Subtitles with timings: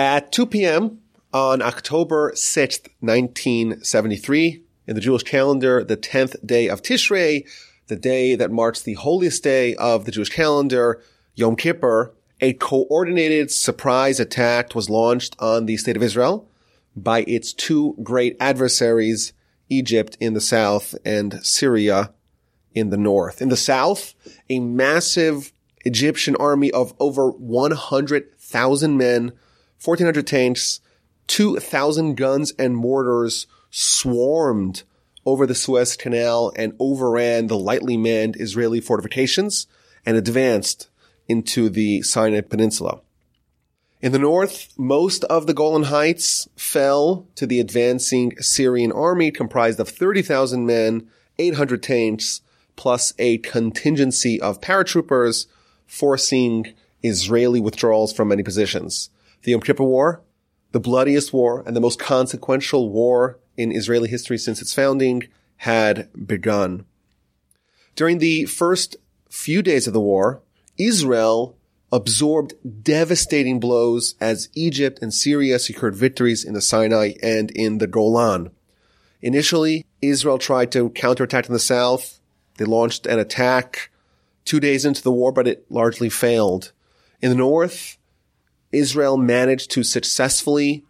[0.00, 1.00] At 2 p.m.
[1.30, 7.46] on October 6th, 1973, in the Jewish calendar, the 10th day of Tishrei,
[7.88, 11.02] the day that marks the holiest day of the Jewish calendar,
[11.34, 16.48] Yom Kippur, a coordinated surprise attack was launched on the state of Israel
[16.96, 19.34] by its two great adversaries,
[19.68, 22.14] Egypt in the south and Syria
[22.74, 23.42] in the north.
[23.42, 24.14] In the south,
[24.48, 25.52] a massive
[25.84, 29.32] Egyptian army of over 100,000 men,
[29.82, 30.80] 1,400 tanks,
[31.28, 34.82] 2,000 guns and mortars swarmed
[35.24, 39.66] over the Suez Canal and overran the lightly manned Israeli fortifications
[40.04, 40.88] and advanced
[41.28, 43.00] into the Sinai Peninsula.
[44.02, 49.78] In the north, most of the Golan Heights fell to the advancing Syrian army comprised
[49.78, 51.08] of 30,000 men,
[51.38, 52.40] 800 tanks,
[52.76, 55.46] plus a contingency of paratroopers
[55.86, 59.10] forcing Israeli withdrawals from many positions.
[59.42, 60.22] The Yom Kippur War,
[60.72, 65.28] the bloodiest war and the most consequential war in Israeli history since its founding,
[65.58, 66.84] had begun.
[67.96, 68.96] During the first
[69.28, 70.42] few days of the war,
[70.78, 71.56] Israel
[71.92, 77.86] absorbed devastating blows as Egypt and Syria secured victories in the Sinai and in the
[77.86, 78.50] Golan.
[79.20, 82.20] Initially, Israel tried to counterattack in the south.
[82.56, 83.90] They launched an attack
[84.44, 86.72] two days into the war, but it largely failed.
[87.20, 87.98] In the north,
[88.72, 90.84] Israel managed to successfully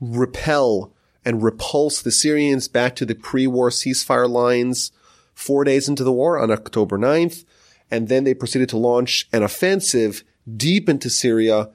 [0.00, 0.92] repel
[1.24, 4.90] and repulse the Syrians back to the pre-war ceasefire lines
[5.34, 7.44] four days into the war on October 9th
[7.90, 10.22] and then they proceeded to launch an offensive
[10.56, 11.70] deep into Syria,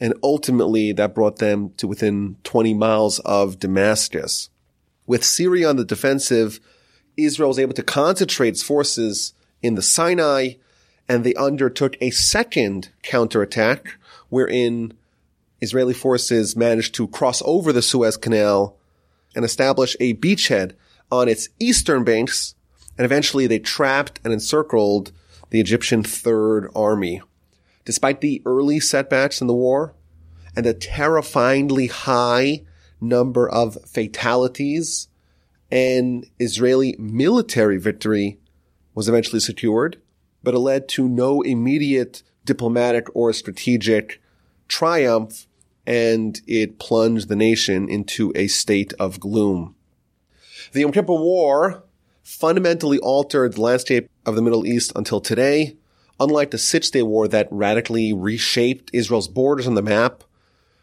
[0.00, 4.48] and ultimately that brought them to within 20 miles of Damascus.
[5.06, 6.60] With Syria on the defensive,
[7.16, 10.54] Israel was able to concentrate its forces in the Sinai,
[11.08, 14.94] and they undertook a second counterattack wherein
[15.60, 18.76] Israeli forces managed to cross over the Suez Canal
[19.34, 20.72] and establish a beachhead
[21.10, 22.54] on its eastern banks,
[22.96, 25.12] and eventually they trapped and encircled
[25.50, 27.22] the Egyptian Third Army.
[27.84, 29.94] Despite the early setbacks in the war
[30.54, 32.62] and the terrifyingly high
[33.00, 35.08] number of fatalities,
[35.70, 38.38] an Israeli military victory
[38.94, 40.00] was eventually secured,
[40.42, 44.20] but it led to no immediate diplomatic or strategic
[44.66, 45.46] triumph,
[45.86, 49.76] and it plunged the nation into a state of gloom.
[50.72, 51.84] The Yom Kippur War
[52.22, 55.76] fundamentally altered the landscape of the Middle East until today.
[56.20, 60.24] Unlike the Six Day War that radically reshaped Israel's borders on the map,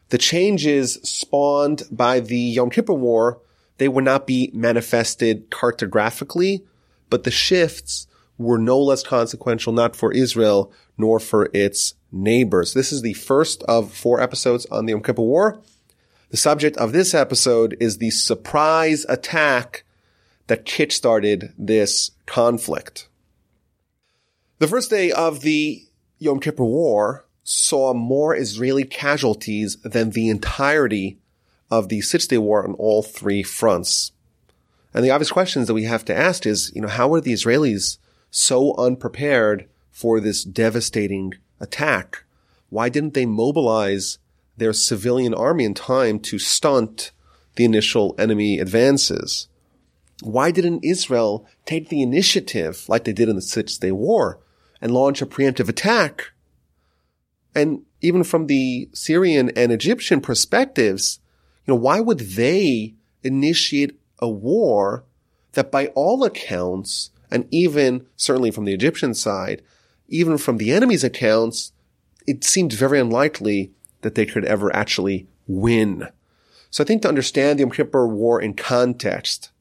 [0.10, 3.42] the changes spawned by the Yom Kippur War,
[3.78, 6.64] they would not be manifested cartographically,
[7.10, 12.74] but the shifts were no less consequential not for Israel nor for its neighbors.
[12.74, 15.62] This is the first of four episodes on the Yom Kippur War.
[16.30, 19.84] The subject of this episode is the surprise attack
[20.48, 23.08] that kickstarted this conflict.
[24.60, 25.84] The first day of the
[26.20, 31.20] Yom Kippur War saw more Israeli casualties than the entirety
[31.70, 34.12] of the Six Day War on all three fronts.
[34.94, 37.34] And the obvious questions that we have to ask is, you know, how were the
[37.34, 37.98] Israelis
[38.32, 42.26] so unprepared for this devastating attack?
[42.68, 44.18] Why didn't they mobilize
[44.58, 47.12] their civilian army in time to stunt
[47.56, 49.48] the initial enemy advances?
[50.22, 54.42] Why didn't Israel take the initiative like they did in the Six Day War
[54.82, 56.32] and launch a preemptive attack?
[57.56, 61.22] And even from the Syrian and Egyptian perspectives,
[61.66, 65.06] you know, why would they initiate a war
[65.54, 69.62] that by all accounts, and even certainly from the Egyptian side,
[70.08, 71.72] even from the enemy's accounts,
[72.28, 73.72] it seemed very unlikely
[74.02, 76.08] that they could ever actually win.
[76.70, 79.52] So I think to understand the Yom Kippur War in context,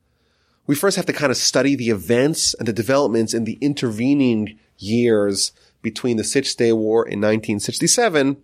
[0.66, 4.58] we first have to kind of study the events and the developments in the intervening
[4.78, 5.52] years
[5.82, 8.42] between the Six Day War in 1967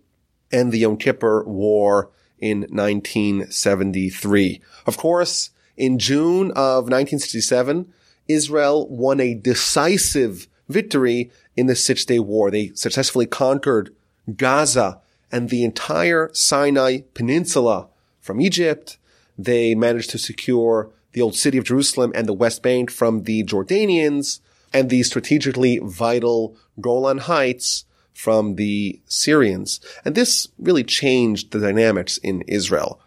[0.51, 2.09] and the Yom Kippur War
[2.39, 4.61] in 1973.
[4.85, 7.91] Of course, in June of 1967,
[8.27, 12.49] Israel won a decisive victory in the Six Day War.
[12.49, 13.93] They successfully conquered
[14.35, 15.01] Gaza
[15.31, 17.87] and the entire Sinai Peninsula
[18.19, 18.97] from Egypt.
[19.37, 23.43] They managed to secure the old city of Jerusalem and the West Bank from the
[23.43, 24.39] Jordanians
[24.73, 29.79] and the strategically vital Golan Heights from the Syrians.
[30.05, 32.99] And this really changed the dynamics in Israel.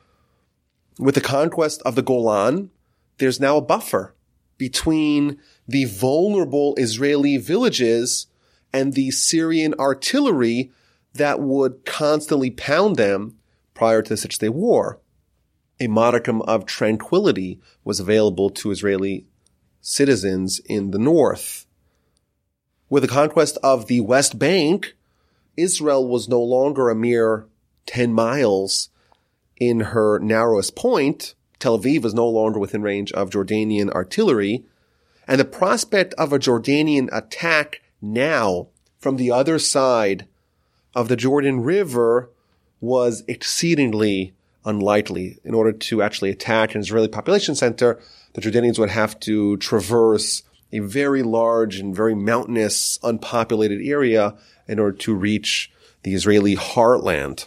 [0.99, 2.71] With the conquest of the Golan,
[3.19, 4.15] there's now a buffer
[4.59, 8.27] between the vulnerable Israeli villages
[8.73, 10.71] and the Syrian artillery
[11.15, 13.37] that would constantly pound them
[13.73, 15.01] prior to the Six Day War.
[15.81, 19.27] A modicum of tranquility was available to Israeli
[19.81, 21.67] citizens in the north.
[22.89, 24.95] With the conquest of the West Bank,
[25.57, 27.47] Israel was no longer a mere
[27.87, 28.91] 10 miles
[29.57, 31.35] in her narrowest point.
[31.59, 34.65] Tel Aviv was no longer within range of Jordanian artillery.
[35.27, 38.69] And the prospect of a Jordanian attack now
[38.99, 40.27] from the other side
[40.95, 42.31] of the Jordan River
[42.81, 44.35] was exceedingly
[44.65, 45.39] unlikely.
[45.45, 48.01] In order to actually attack an Israeli population center,
[48.35, 50.43] the Jordanians would have to traverse
[50.73, 54.35] a very large and very mountainous, unpopulated area
[54.67, 55.71] in order to reach
[56.03, 57.47] the Israeli heartland.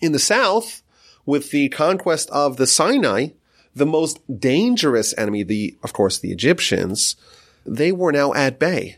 [0.00, 0.82] In the south,
[1.24, 3.28] with the conquest of the Sinai,
[3.74, 7.16] the most dangerous enemy, the, of course, the Egyptians,
[7.64, 8.96] they were now at bay.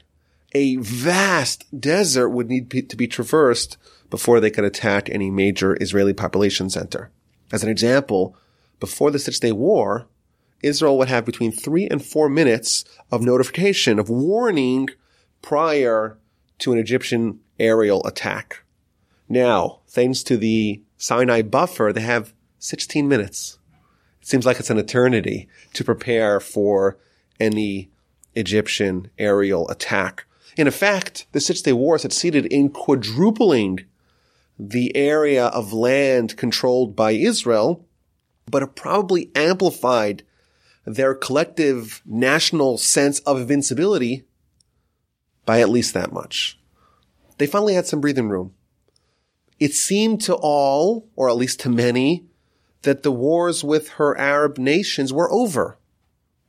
[0.53, 3.77] A vast desert would need to be traversed
[4.11, 7.11] before they could attack any major Israeli population center.
[7.53, 8.37] As an example,
[8.81, 10.07] before the Six Day War,
[10.63, 14.89] Israel would have between three and four minutes of notification, of warning
[15.43, 16.19] prior
[16.59, 18.63] to an Egyptian aerial attack.
[19.29, 23.59] Now, thanks to the Sinai buffer, they have 16 minutes.
[24.25, 26.97] Seems like it's an eternity to prepare for
[27.39, 27.91] any
[28.35, 30.25] Egyptian aerial attack.
[30.57, 33.85] In effect, the Six Day War succeeded in quadrupling
[34.59, 37.85] the area of land controlled by Israel,
[38.51, 40.23] but it probably amplified
[40.87, 44.25] their collective national sense of invincibility
[45.45, 46.59] by at least that much.
[47.37, 48.55] They finally had some breathing room.
[49.61, 52.25] It seemed to all, or at least to many,
[52.85, 55.77] that the wars with her Arab nations were over.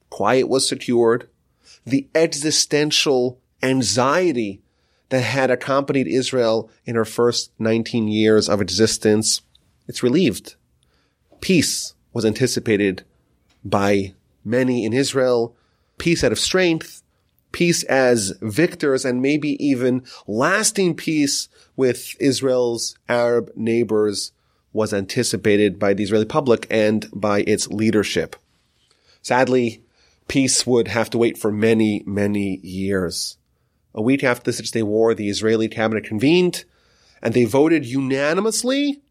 [0.10, 1.28] Quiet was secured.
[1.86, 4.62] The existential anxiety
[5.10, 9.42] that had accompanied Israel in her first 19 years of existence,
[9.88, 10.56] it's relieved.
[11.42, 13.04] Peace was anticipated
[13.64, 15.56] by many in Israel,
[15.98, 17.04] peace out of strength,
[17.52, 24.32] peace as victors, and maybe even lasting peace with Israel's Arab neighbors
[24.76, 28.36] was anticipated by the Israeli public and by its leadership.
[29.22, 29.82] Sadly,
[30.28, 33.38] peace would have to wait for many, many years.
[33.94, 36.66] A week after the Six Day War, the Israeli cabinet convened
[37.22, 39.02] and they voted unanimously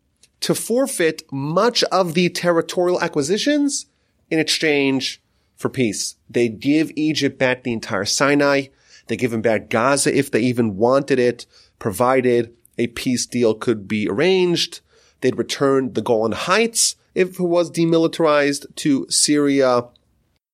[0.40, 3.86] to forfeit much of the territorial acquisitions
[4.30, 5.22] in exchange
[5.56, 6.16] for peace.
[6.28, 8.66] They give Egypt back the entire Sinai.
[9.06, 11.46] They give them back Gaza if they even wanted it,
[11.78, 14.80] provided a peace deal could be arranged.
[15.24, 19.84] They'd return the Golan Heights if it was demilitarized to Syria.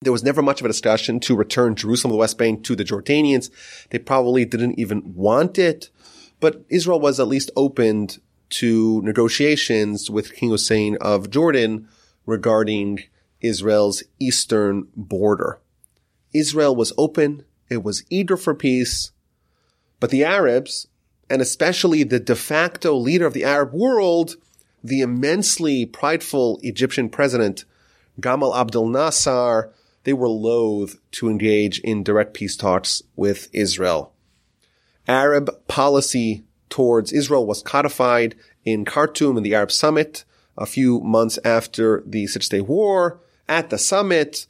[0.00, 2.84] There was never much of a discussion to return Jerusalem, the West Bank to the
[2.84, 3.50] Jordanians.
[3.90, 5.90] They probably didn't even want it,
[6.38, 8.20] but Israel was at least opened
[8.50, 11.88] to negotiations with King Hussein of Jordan
[12.24, 13.00] regarding
[13.40, 15.58] Israel's eastern border.
[16.32, 17.44] Israel was open.
[17.68, 19.10] It was eager for peace.
[19.98, 20.86] But the Arabs,
[21.28, 24.36] and especially the de facto leader of the Arab world,
[24.82, 27.64] the immensely prideful Egyptian president,
[28.20, 29.72] Gamal Abdel Nasser,
[30.04, 34.12] they were loath to engage in direct peace talks with Israel.
[35.06, 38.34] Arab policy towards Israel was codified
[38.64, 40.24] in Khartoum in the Arab Summit
[40.56, 44.46] a few months after the Six Day War at the summit,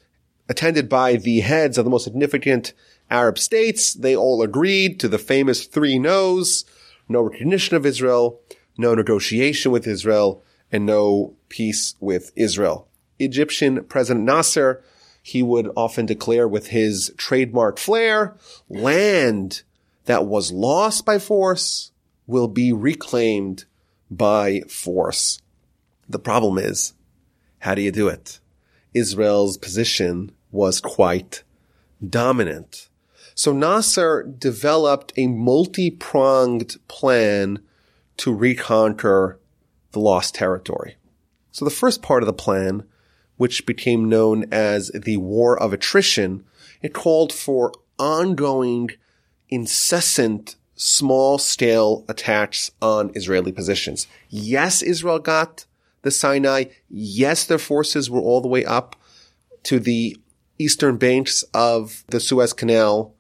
[0.49, 2.73] attended by the heads of the most significant
[3.11, 3.95] Arab states.
[3.95, 6.64] They all agreed to the famous three no's,
[7.09, 8.40] no recognition of Israel,
[8.77, 12.89] no negotiation with Israel, and no peace with Israel.
[13.19, 14.83] Egyptian President Nasser,
[15.23, 18.37] he would often declare with his trademark flair,
[18.69, 19.62] land
[20.07, 21.93] that was lost by force
[22.27, 23.65] will be reclaimed
[24.11, 25.41] by force.
[26.09, 26.95] The problem is,
[27.61, 28.41] how do you do it?
[28.95, 31.43] Israel's position was quite
[32.07, 32.89] dominant.
[33.35, 37.61] So Nasser developed a multi-pronged plan
[38.21, 39.41] to reconquer
[39.93, 40.97] the lost territory.
[41.53, 42.85] So the first part of the plan,
[43.39, 46.45] which became known as the War of Attrition,
[46.83, 48.91] it called for ongoing,
[49.49, 54.07] incessant, small scale attacks on Israeli positions.
[54.29, 55.65] Yes, Israel got
[56.03, 56.65] the Sinai.
[56.91, 58.97] Yes, their forces were all the way up
[59.62, 60.15] to the
[60.59, 63.15] eastern banks of the Suez Canal,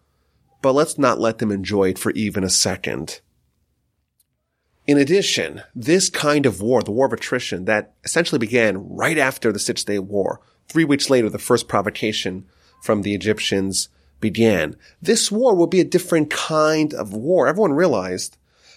[0.60, 3.22] but let's not let them enjoy it for even a second.
[4.86, 9.52] In addition, this kind of war, the war of attrition that essentially began right after
[9.52, 12.46] the Six Day War, three weeks later, the first provocation
[12.82, 13.88] from the Egyptians
[14.20, 14.76] began.
[15.00, 17.46] This war will be a different kind of war.
[17.46, 18.36] Everyone realized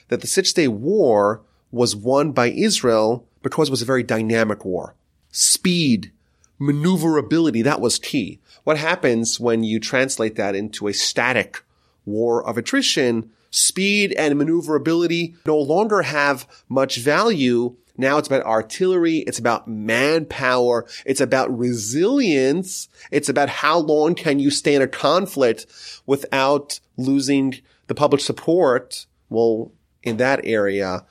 [0.09, 1.41] that the Six Day War
[1.71, 4.95] was won by Israel because it was a very dynamic war.
[5.31, 6.11] Speed,
[6.59, 8.39] maneuverability, that was key.
[8.63, 11.63] What happens when you translate that into a static
[12.05, 13.31] war of attrition?
[13.55, 17.75] Speed and maneuverability no longer have much value.
[17.95, 19.17] Now it's about artillery.
[19.17, 20.87] It's about manpower.
[21.05, 22.89] It's about resilience.
[23.11, 25.67] It's about how long can you stay in a conflict
[26.07, 29.05] without losing the public support.
[29.29, 31.05] Well, in that area,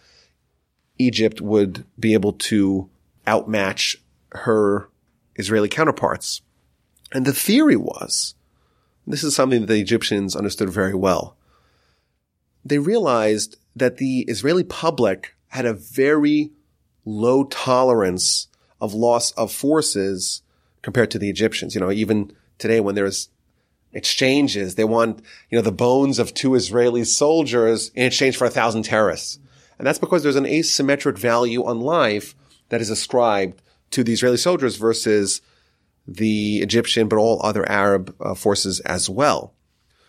[0.99, 2.91] Egypt would be able to
[3.25, 3.95] outmatch
[4.33, 4.89] her
[5.37, 6.43] Israeli counterparts.
[7.13, 8.35] And the theory was,
[9.07, 11.37] this is something that the Egyptians understood very well.
[12.65, 16.51] They realized that the Israeli public had a very
[17.05, 18.49] low tolerance
[18.81, 20.43] of loss of forces
[20.83, 21.75] compared to the Egyptians.
[21.75, 23.29] You know, even today when there's
[23.93, 28.51] exchanges, they want, you know, the bones of two Israeli soldiers in exchange for a
[28.51, 29.39] thousand terrorists.
[29.79, 32.35] And that's because there's an asymmetric value on life
[32.69, 35.41] that is ascribed to the Israeli soldiers versus
[36.07, 39.55] the Egyptian, but all other Arab uh, forces as well.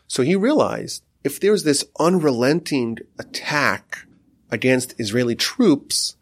[0.08, 4.06] So he realized if there's this unrelenting attack
[4.52, 6.16] against Israeli troops,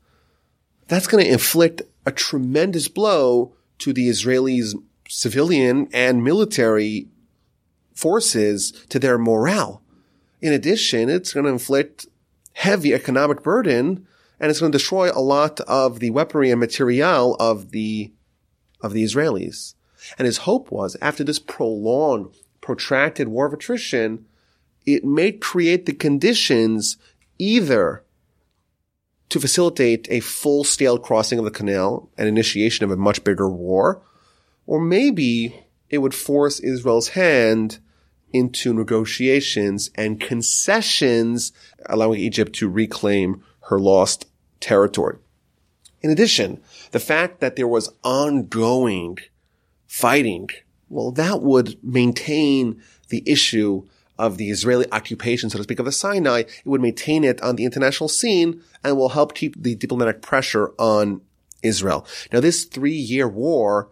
[0.88, 4.76] that's going to inflict a tremendous blow to the Israelis'
[5.08, 7.08] civilian and military
[7.94, 9.82] forces to their morale.
[10.40, 12.08] In addition, it's going to inflict
[12.54, 14.06] heavy economic burden
[14.40, 18.12] and it's going to destroy a lot of the weaponry and material of the,
[18.82, 19.76] of the Israelis.
[20.18, 24.26] And his hope was after this prolonged, protracted war of attrition,
[24.86, 26.98] it may create the conditions
[27.38, 28.04] either
[29.30, 33.50] to facilitate a full scale crossing of the canal and initiation of a much bigger
[33.50, 34.02] war,
[34.66, 37.80] or maybe it would force Israel's hand
[38.34, 41.52] into negotiations and concessions,
[41.88, 44.26] allowing Egypt to reclaim her lost
[44.60, 45.18] territory.
[46.02, 46.62] In addition,
[46.92, 49.18] the fact that there was ongoing
[49.88, 50.50] fighting,
[50.90, 55.92] well, that would maintain the issue of the Israeli occupation, so to speak, of the
[55.92, 56.40] Sinai.
[56.40, 60.74] It would maintain it on the international scene and will help keep the diplomatic pressure
[60.78, 61.22] on
[61.64, 62.06] Israel.
[62.32, 63.90] Now, this three-year war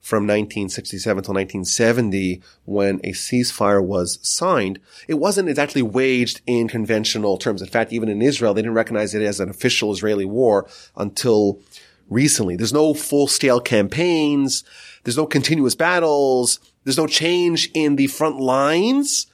[0.00, 7.38] from 1967 till 1970 when a ceasefire was signed, it wasn't exactly waged in conventional
[7.38, 7.62] terms.
[7.62, 11.60] In fact, even in Israel, they didn't recognize it as an official Israeli war until
[12.08, 12.56] recently.
[12.56, 14.64] There's no full-scale campaigns.
[15.04, 16.58] There's no continuous battles.
[16.84, 19.26] There's no change in the front lines,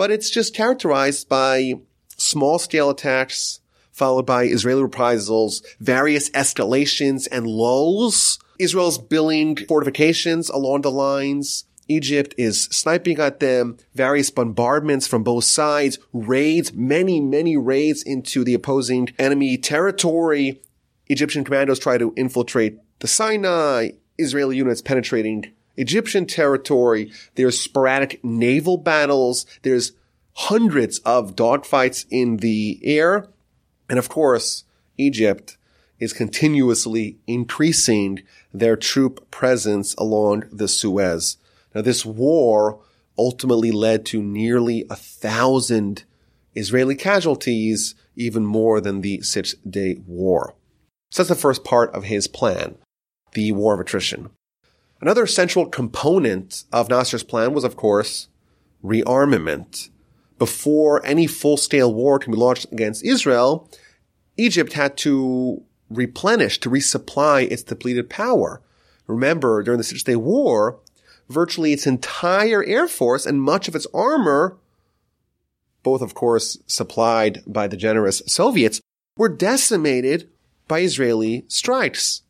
[0.00, 1.74] but it's just characterized by
[2.16, 3.60] small-scale attacks
[3.92, 11.66] followed by Israeli reprisals, various escalations and lulls, Israel's building fortifications along the lines.
[11.86, 18.42] Egypt is sniping at them, various bombardments from both sides, raids, many, many raids into
[18.42, 20.62] the opposing enemy territory.
[21.08, 27.10] Egyptian commandos try to infiltrate the Sinai, Israeli units penetrating Egyptian territory.
[27.34, 29.46] There's sporadic naval battles.
[29.62, 29.92] There's
[30.34, 33.26] hundreds of dogfights in the air.
[33.88, 34.64] And of course,
[34.98, 35.56] Egypt
[35.98, 38.22] is continuously increasing
[38.52, 41.38] their troop presence along the Suez.
[41.74, 42.80] Now this war
[43.18, 46.04] ultimately led to nearly a thousand
[46.54, 50.54] Israeli casualties, even more than the Six Day War.
[51.10, 52.76] So that's the first part of his plan,
[53.32, 54.30] the war of attrition.
[55.00, 58.28] Another central component of Nasser's plan was, of course,
[58.84, 59.88] rearmament.
[60.38, 63.70] Before any full-scale war can be launched against Israel,
[64.36, 68.62] Egypt had to replenish, to resupply its depleted power.
[69.06, 70.78] Remember, during the Six Day War,
[71.28, 74.58] virtually its entire air force and much of its armor,
[75.82, 78.80] both of course supplied by the generous Soviets,
[79.16, 80.28] were decimated
[80.68, 82.22] by Israeli strikes.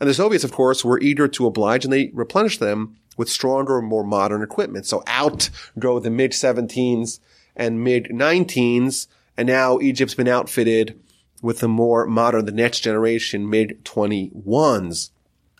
[0.00, 3.82] And the Soviets, of course, were eager to oblige and they replenished them with stronger,
[3.82, 4.86] more modern equipment.
[4.86, 7.18] So out go the MiG 17s
[7.56, 9.08] and MiG 19s.
[9.36, 10.98] And now Egypt's been outfitted
[11.42, 15.10] with the more modern, the next generation MiG 21s.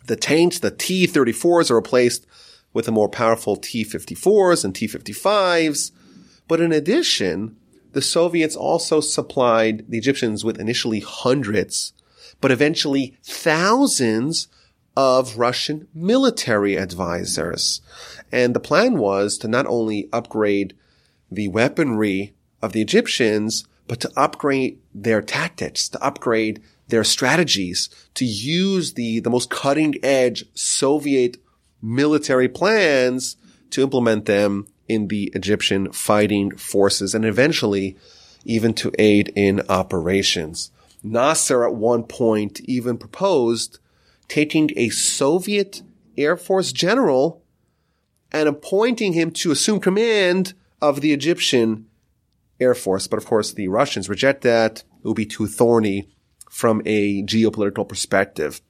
[0.06, 2.26] The tanks, the T-34s are replaced
[2.72, 5.92] with the more powerful T-54s and T-55s.
[6.46, 7.56] But in addition,
[7.92, 11.92] the Soviets also supplied the Egyptians with initially hundreds,
[12.40, 14.48] but eventually thousands
[14.96, 17.80] of Russian military advisors.
[18.32, 20.74] And the plan was to not only upgrade
[21.30, 28.24] the weaponry of the Egyptians, but to upgrade their tactics, to upgrade their strategies, to
[28.24, 31.36] use the, the most cutting edge Soviet
[31.80, 33.36] military plans
[33.70, 37.96] to implement them in the Egyptian fighting forces and eventually
[38.44, 40.70] even to aid in operations.
[41.02, 43.78] Nasser at one point even proposed
[44.28, 45.82] taking a Soviet
[46.16, 47.42] Air Force general
[48.30, 51.86] and appointing him to assume command of the Egyptian
[52.60, 53.06] Air Force.
[53.06, 54.84] But of course, the Russians reject that.
[55.02, 56.08] It would be too thorny
[56.50, 58.60] from a geopolitical perspective.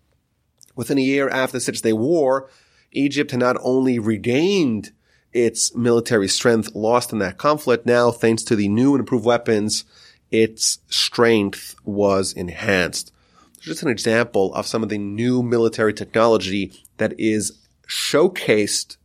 [0.76, 2.48] Within a year after the Six Day War,
[2.92, 4.92] Egypt had not only regained
[5.32, 9.84] its military strength lost in that conflict, now thanks to the new and improved weapons,
[10.30, 13.12] its strength was enhanced.
[13.60, 17.58] Just an example of some of the new military technology that is
[17.88, 18.96] showcased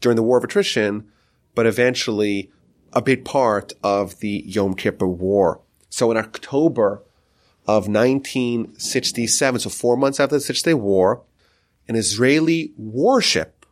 [0.00, 1.10] during the War of Attrition,
[1.54, 2.50] but eventually
[2.92, 5.60] a big part of the Yom Kippur War.
[5.88, 7.02] So in October
[7.66, 11.22] of 1967, so four months after the Six Day War,
[11.88, 13.66] an Israeli warship,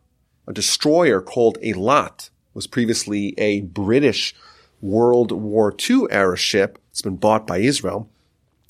[0.47, 4.35] a destroyer called Eilat, was previously a British
[4.81, 6.79] World War II era ship.
[6.95, 8.09] It's been bought by Israel.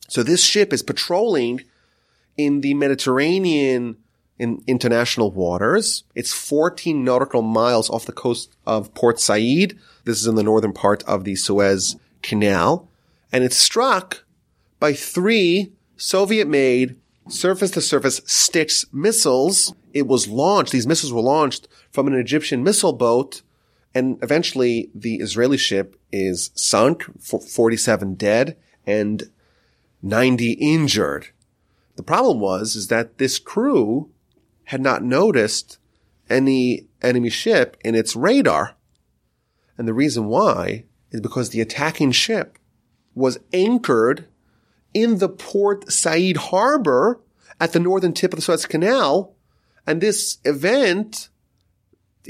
[0.09, 1.61] So this ship is patrolling
[2.39, 3.99] in the Mediterranean
[4.39, 6.05] in international waters.
[6.15, 9.79] It's 14 nautical miles off the coast of Port Said.
[10.05, 12.89] This is in the northern part of the Suez Canal.
[13.31, 14.25] And it's struck
[14.81, 16.97] by three Soviet made
[17.29, 19.75] surface to surface Styx missiles.
[19.93, 20.73] It was launched.
[20.73, 23.43] These missiles were launched from an Egyptian missile boat.
[23.95, 28.57] And eventually the Israeli ship is sunk, 47 dead
[28.87, 29.25] and
[30.01, 31.29] 90 injured.
[31.97, 34.11] The problem was, is that this crew
[34.65, 35.79] had not noticed
[36.31, 38.77] any enemy ship in its radar.
[39.77, 42.59] And the reason why is because the attacking ship
[43.15, 44.27] was anchored
[44.93, 47.21] in the Port Said harbor
[47.61, 49.35] at the northern tip of the Suez Canal.
[49.85, 51.29] And this event,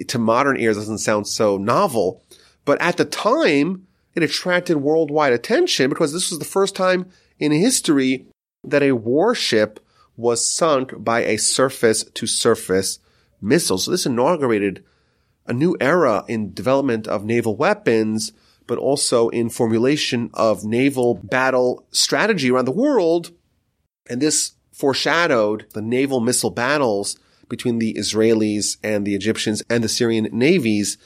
[0.08, 2.22] to modern ears, doesn't sound so novel,
[2.64, 7.52] but at the time, it attracted worldwide attention because this was the first time in
[7.52, 8.26] history
[8.62, 9.80] that a warship
[10.16, 12.98] was sunk by a surface to surface
[13.40, 13.78] missile.
[13.78, 14.84] So this inaugurated
[15.46, 18.32] a new era in development of naval weapons,
[18.66, 23.32] but also in formulation of naval battle strategy around the world.
[24.08, 29.88] And this foreshadowed the naval missile battles between the Israelis and the Egyptians and the
[29.88, 30.96] Syrian navies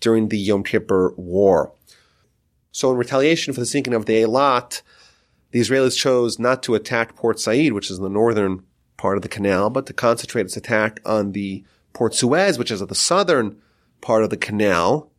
[0.00, 1.72] during the Yom Kippur War.
[2.72, 4.82] So in retaliation for the sinking of the Eilat,
[5.50, 8.64] the Israelis chose not to attack Port Said, which is in the northern
[8.96, 12.82] part of the canal, but to concentrate its attack on the Port Suez, which is
[12.82, 13.56] at the southern
[14.00, 15.10] part of the canal.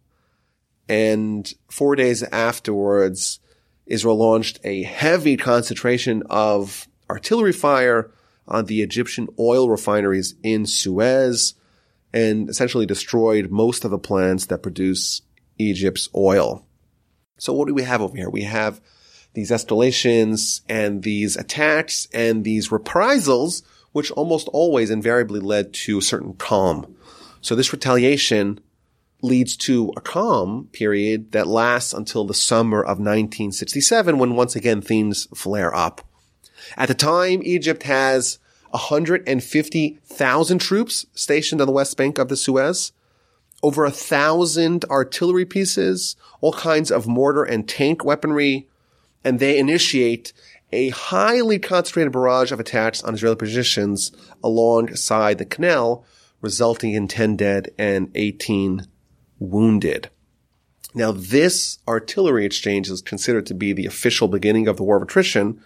[0.87, 3.39] And four days afterwards,
[3.85, 8.11] Israel launched a heavy concentration of artillery fire
[8.47, 11.55] on the Egyptian oil refineries in Suez
[12.17, 15.21] and essentially destroyed most of the plants that produce
[15.59, 16.65] Egypt's oil.
[17.37, 18.29] So what do we have over here?
[18.29, 18.81] We have
[19.33, 26.01] these escalations and these attacks and these reprisals, which almost always invariably led to a
[26.01, 26.95] certain calm.
[27.41, 28.61] So this retaliation
[29.21, 34.81] leads to a calm period that lasts until the summer of 1967 when once again
[34.81, 36.01] things flare up.
[36.75, 38.39] At the time, Egypt has
[38.77, 42.91] 150,000 troops stationed on the west bank of the Suez,
[43.63, 48.69] over a thousand artillery pieces, all kinds of mortar and tank weaponry,
[49.23, 50.31] and they initiate
[50.71, 54.11] a highly concentrated barrage of attacks on Israeli positions
[54.43, 56.05] alongside the canal,
[56.41, 58.85] resulting in 10 dead and 18
[59.39, 60.09] wounded.
[60.93, 65.03] Now, this artillery exchange is considered to be the official beginning of the war of
[65.03, 65.61] attrition,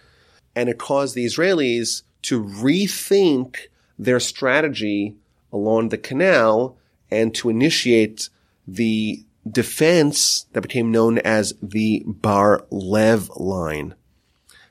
[0.54, 3.56] and it caused the Israelis to rethink
[3.98, 5.16] their strategy
[5.52, 6.76] along the canal
[7.10, 8.28] and to initiate
[8.66, 13.94] the defense that became known as the Bar Lev line.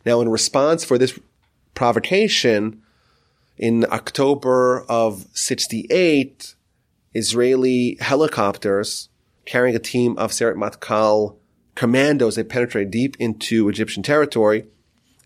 [0.06, 1.20] Now, in response for this
[1.76, 2.82] provocation,
[3.58, 6.56] in October of 68,
[7.14, 9.10] Israeli helicopters
[9.46, 11.36] carrying a team of Sayeret Matkal
[11.76, 14.66] commandos, they penetrated deep into Egyptian territory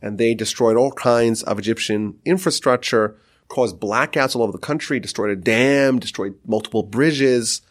[0.05, 5.31] and they destroyed all kinds of Egyptian infrastructure, caused blackouts all over the country, destroyed
[5.31, 7.63] a dam, destroyed multiple bridges.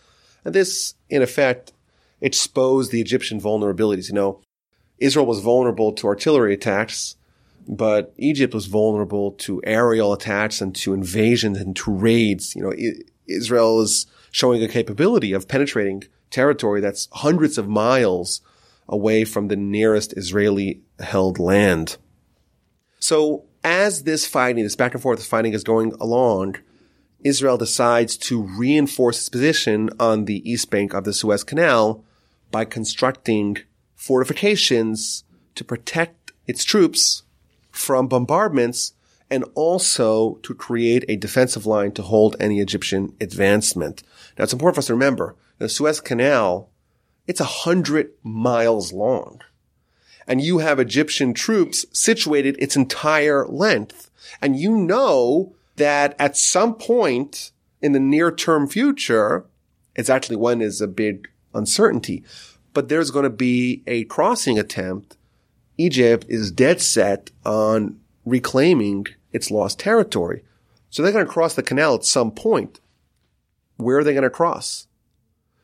[0.45, 1.73] And this, in effect,
[2.21, 4.09] exposed the Egyptian vulnerabilities.
[4.09, 4.41] You know,
[4.99, 7.15] Israel was vulnerable to artillery attacks,
[7.69, 12.57] but Egypt was vulnerable to aerial attacks and to invasions and to raids.
[12.57, 12.75] You know,
[13.29, 18.41] Israel is showing a capability of penetrating territory that's hundreds of miles
[18.89, 21.97] away from the nearest Israeli held land.
[23.05, 26.57] So as this fighting, this back and forth fighting is going along,
[27.23, 32.03] Israel decides to reinforce its position on the east bank of the Suez Canal
[32.51, 33.59] by constructing
[33.95, 37.25] fortifications to protect its troops
[37.71, 38.95] from bombardments
[39.31, 44.03] and also to create a defensive line to hold any Egyptian advancement.
[44.39, 46.71] Now it's important for us to remember the Suez Canal,
[47.27, 49.43] it's a hundred miles long.
[50.27, 54.11] And you have Egyptian troops situated its entire length.
[54.41, 59.45] And you know that at some point in the near term future,
[59.95, 62.25] it's actually one is a big uncertainty,
[62.73, 65.17] but there's going to be a crossing attempt.
[65.77, 70.43] Egypt is dead set on reclaiming its lost territory.
[70.91, 72.81] So they're going to cross the canal at some point.
[73.77, 74.87] Where are they going to cross?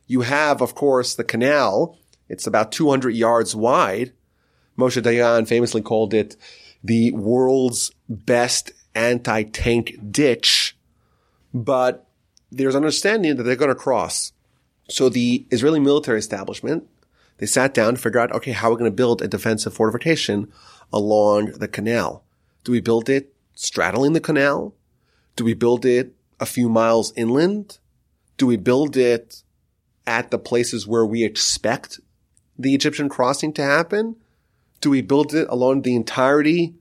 [0.07, 1.97] You have, of course, the canal.
[2.29, 4.13] It's about 200 yards wide.
[4.81, 6.37] Moshe Dayan famously called it
[6.83, 10.77] the world's best anti-tank ditch.
[11.53, 12.07] But
[12.51, 14.33] there's understanding that they're going to cross.
[14.89, 16.89] So the Israeli military establishment,
[17.39, 19.75] they sat down to figure out, okay, how are we going to build a defensive
[19.75, 20.53] fortification
[20.93, 22.25] along the canal?
[22.65, 24.75] Do we build it straddling the canal?
[25.37, 27.79] Do we build it a few miles inland?
[28.37, 29.43] Do we build it
[30.07, 32.01] at the places where we expect
[32.59, 34.17] the Egyptian crossing to happen?
[34.81, 36.75] Do we build it along the entirety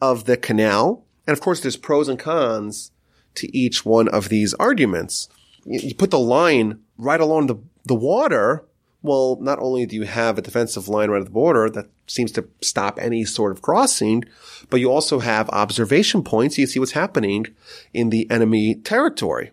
[0.00, 1.04] of the canal?
[1.26, 2.90] And of course, there's pros and cons
[3.34, 5.28] to each one of these arguments.
[5.64, 8.64] You put the line right along the, the water.
[9.02, 12.30] Well, not only do you have a defensive line right at the border that seems
[12.32, 14.24] to stop any sort of crossing,
[14.70, 16.56] but you also have observation points.
[16.56, 17.46] So You see what's happening
[17.92, 19.52] in the enemy territory.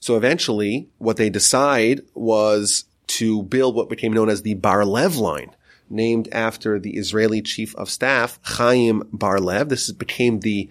[0.00, 5.54] So eventually what they decide was to build what became known as the Bar-Lev line,
[5.90, 9.68] named after the Israeli chief of staff, Chaim Bar-Lev.
[9.68, 10.70] This became the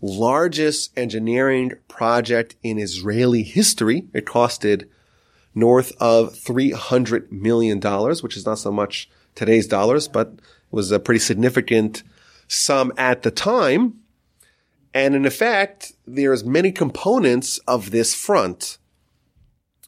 [0.00, 4.08] largest engineering project in Israeli history.
[4.12, 4.88] It costed
[5.54, 10.34] north of $300 million, which is not so much today's dollars, but
[10.70, 12.02] was a pretty significant
[12.48, 13.94] sum at the time.
[14.92, 18.78] And in effect, there's many components of this front.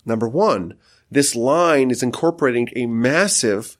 [0.05, 0.75] Number one,
[1.11, 3.77] this line is incorporating a massive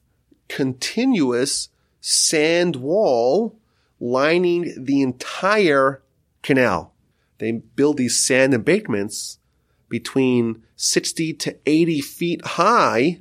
[0.49, 1.69] continuous
[2.01, 3.57] sand wall
[3.99, 6.01] lining the entire
[6.41, 6.93] canal.
[7.37, 9.39] They build these sand embankments
[9.87, 13.19] between 60 to 80 feet high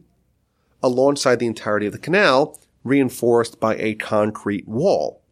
[0.83, 5.23] alongside the entirety of the canal, reinforced by a concrete wall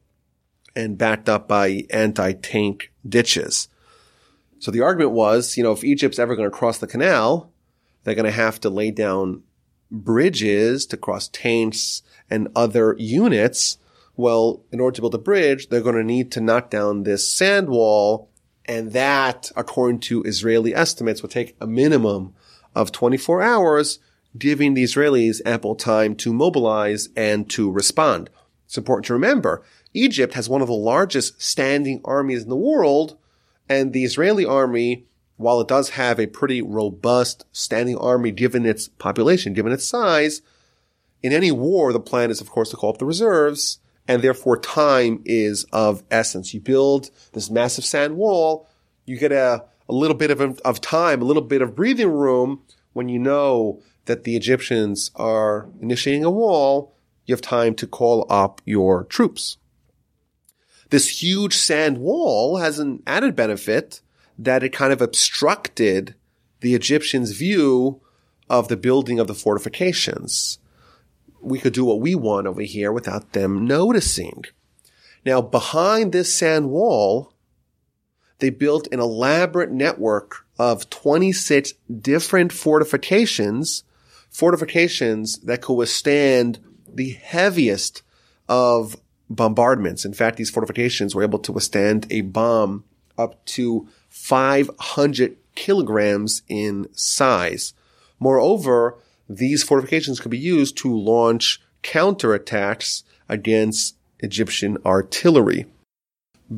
[0.74, 3.68] and backed up by anti-tank ditches.
[4.58, 7.50] So the argument was, you know, if Egypt's ever going to cross the canal,
[8.04, 9.42] they're going to have to lay down
[9.90, 13.78] bridges to cross tanks and other units.
[14.16, 17.28] Well, in order to build a bridge, they're going to need to knock down this
[17.28, 18.30] sand wall.
[18.64, 22.34] And that, according to Israeli estimates, will take a minimum
[22.74, 23.98] of 24 hours,
[24.36, 28.28] giving the Israelis ample time to mobilize and to respond.
[28.66, 29.62] It's important to remember
[29.94, 33.16] Egypt has one of the largest standing armies in the world,
[33.68, 38.88] and the Israeli army, while it does have a pretty robust standing army given its
[38.88, 40.42] population, given its size,
[41.22, 44.58] in any war, the plan is, of course, to call up the reserves, and therefore
[44.58, 46.54] time is of essence.
[46.54, 48.68] You build this massive sand wall,
[49.04, 52.62] you get a, a little bit of, of time, a little bit of breathing room
[52.92, 56.94] when you know that the Egyptians are initiating a wall,
[57.24, 59.58] you have time to call up your troops.
[60.90, 64.00] This huge sand wall has an added benefit
[64.38, 66.14] that it kind of obstructed
[66.60, 68.00] the Egyptians' view
[68.48, 70.58] of the building of the fortifications.
[71.40, 74.44] We could do what we want over here without them noticing.
[75.24, 77.32] Now, behind this sand wall,
[78.38, 83.84] they built an elaborate network of 26 different fortifications,
[84.28, 88.02] fortifications that could withstand the heaviest
[88.48, 88.96] of
[89.28, 90.04] bombardments.
[90.04, 92.84] In fact, these fortifications were able to withstand a bomb
[93.18, 97.74] up to 500 kilograms in size.
[98.18, 98.96] Moreover,
[99.28, 105.66] these fortifications could be used to launch counterattacks against Egyptian artillery.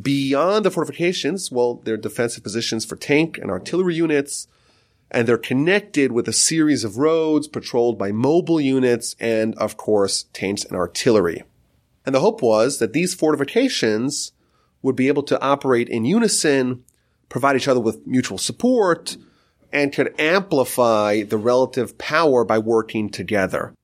[0.02, 4.46] Beyond the fortifications, well, they're defensive positions for tank and artillery units,
[5.10, 10.26] and they're connected with a series of roads patrolled by mobile units and, of course,
[10.32, 11.42] tanks and artillery.
[12.06, 14.32] And the hope was that these fortifications
[14.80, 16.84] would be able to operate in unison,
[17.28, 19.16] provide each other with mutual support,
[19.72, 23.74] and could amplify the relative power by working together.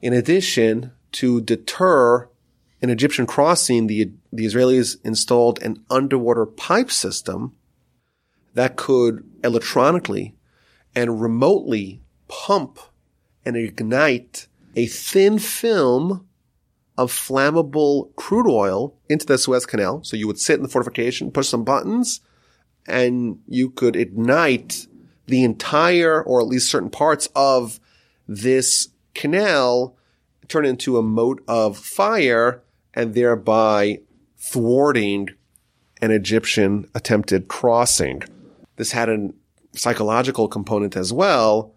[0.00, 2.28] In addition, to deter
[2.80, 7.54] an Egyptian crossing, the, the Israelis installed an underwater pipe system
[8.54, 10.34] that could electronically
[10.94, 12.78] and remotely pump
[13.44, 16.26] and ignite a thin film
[16.98, 20.02] of flammable crude oil into the Suez Canal.
[20.04, 22.20] So you would sit in the fortification, push some buttons,
[22.86, 24.86] and you could ignite
[25.26, 27.80] the entire, or at least certain parts of
[28.26, 29.96] this canal,
[30.48, 32.62] turn into a moat of fire,
[32.94, 34.00] and thereby
[34.36, 35.28] thwarting
[36.00, 38.22] an Egyptian attempted crossing.
[38.76, 39.30] This had a
[39.74, 41.74] psychological component as well,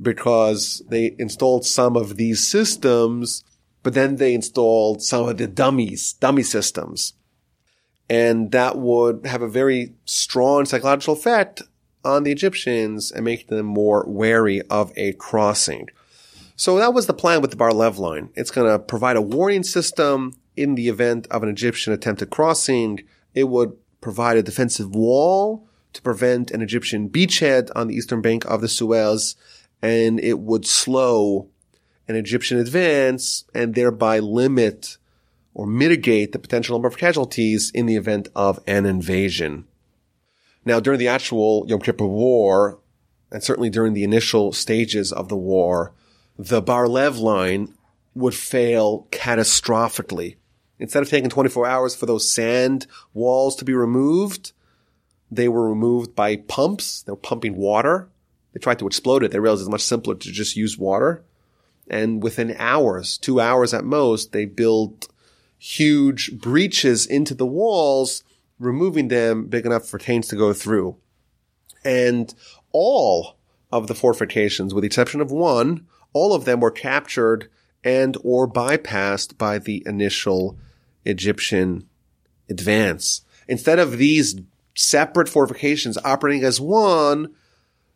[0.00, 3.44] because they installed some of these systems,
[3.82, 7.14] but then they installed some of the dummies, dummy systems.
[8.10, 11.62] And that would have a very strong psychological effect
[12.04, 15.88] on the Egyptians and make them more wary of a crossing.
[16.56, 18.30] So that was the plan with the Bar-Lev line.
[18.34, 23.04] It's going to provide a warning system in the event of an Egyptian attempted crossing.
[23.32, 28.44] It would provide a defensive wall to prevent an Egyptian beachhead on the eastern bank
[28.46, 29.36] of the Suez,
[29.80, 31.48] and it would slow
[32.08, 34.98] an Egyptian advance and thereby limit
[35.54, 39.66] or mitigate the potential number of casualties in the event of an invasion.
[40.64, 42.78] Now, during the actual Yom Kippur War,
[43.30, 45.92] and certainly during the initial stages of the war,
[46.38, 47.74] the Bar-Lev line
[48.14, 50.36] would fail catastrophically.
[50.78, 54.52] Instead of taking 24 hours for those sand walls to be removed,
[55.30, 57.02] they were removed by pumps.
[57.02, 58.08] They were pumping water.
[58.52, 59.30] They tried to explode it.
[59.30, 61.24] They realized it's much simpler to just use water.
[61.88, 65.08] And within hours, two hours at most, they built
[65.60, 68.24] huge breaches into the walls
[68.58, 70.96] removing them big enough for tanks to go through.
[71.84, 72.32] And
[72.72, 73.36] all
[73.70, 77.50] of the fortifications, with the exception of one, all of them were captured
[77.84, 80.58] and or bypassed by the initial
[81.04, 81.86] Egyptian
[82.48, 83.22] advance.
[83.46, 84.36] Instead of these
[84.74, 87.34] separate fortifications operating as one,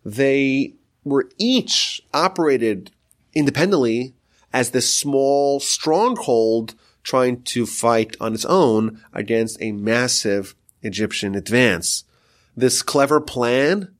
[0.04, 2.90] they were each operated
[3.34, 4.14] independently
[4.52, 6.74] as this small stronghold
[7.04, 12.04] trying to fight on its own against a massive Egyptian advance.
[12.56, 13.94] This clever plan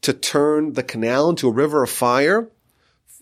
[0.00, 2.50] to turn the canal into a river of fire,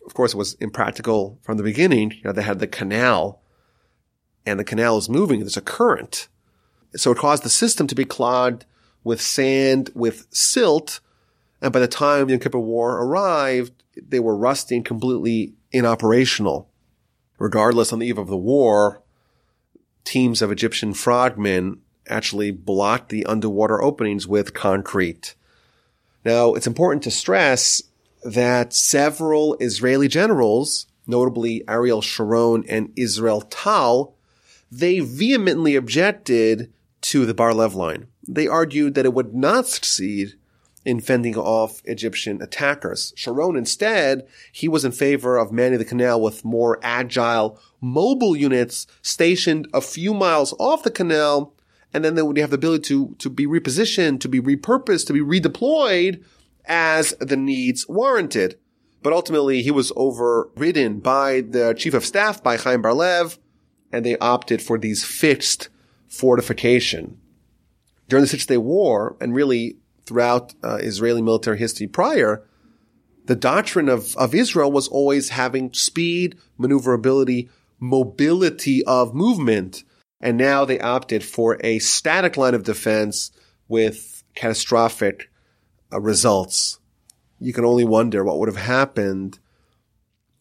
[0.07, 2.13] of course, it was impractical from the beginning.
[2.13, 3.41] You know, they had the canal
[4.45, 5.41] and the canal is moving.
[5.41, 6.29] There's a current.
[6.95, 8.67] So it caused the system to be clogged
[9.03, 11.01] with sand, with silt.
[11.61, 16.67] And by the time the Kippur War arrived, they were rusting completely inoperational.
[17.39, 19.03] Regardless, on the eve of the war,
[20.05, 25.35] teams of Egyptian frogmen actually blocked the underwater openings with concrete.
[26.25, 27.83] Now, it's important to stress
[28.23, 34.15] that several Israeli generals, notably Ariel Sharon and Israel Tal,
[34.71, 38.07] they vehemently objected to the Bar-Lev line.
[38.27, 40.35] They argued that it would not succeed
[40.85, 43.13] in fending off Egyptian attackers.
[43.17, 48.87] Sharon instead, he was in favor of manning the canal with more agile mobile units
[49.03, 51.55] stationed a few miles off the canal.
[51.93, 55.13] And then they would have the ability to, to be repositioned, to be repurposed, to
[55.13, 56.25] be redeployed
[56.65, 58.59] as the needs warranted.
[59.03, 63.39] But ultimately he was overridden by the chief of staff, by Chaim Bar-Lev,
[63.93, 65.69] and they opted for these fixed
[66.09, 67.19] fortification.
[68.09, 72.47] During the Six Day War, and really throughout uh, Israeli military history prior,
[73.27, 77.49] the doctrine of, of Israel was always having speed, maneuverability,
[77.81, 79.85] mobility of movement.
[80.21, 83.31] And now they opted for a static line of defense
[83.69, 85.31] with catastrophic
[85.93, 86.79] uh, results.
[87.41, 89.39] You can only wonder what would have happened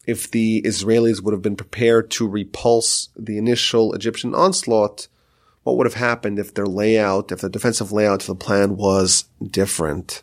[0.06, 5.08] if the Israelis would have been prepared to repulse the initial Egyptian onslaught
[5.64, 9.24] what would have happened if their layout, if the defensive layout of the plan was
[9.42, 10.22] different.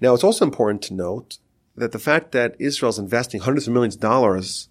[0.00, 1.38] Now, it's also important to note
[1.76, 4.68] that the fact that Israel's investing hundreds of millions of dollars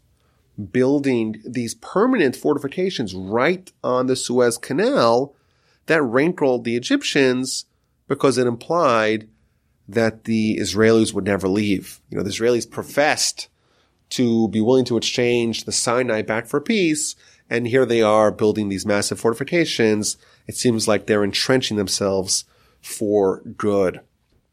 [0.71, 5.35] building these permanent fortifications right on the Suez Canal,
[5.85, 7.65] that rankled the Egyptians
[8.07, 9.27] because it implied
[9.87, 12.01] that the Israelis would never leave.
[12.09, 13.47] You know, the Israelis professed
[14.09, 17.15] to be willing to exchange the Sinai back for peace,
[17.49, 20.17] and here they are building these massive fortifications.
[20.47, 22.45] It seems like they're entrenching themselves
[22.81, 24.01] for good.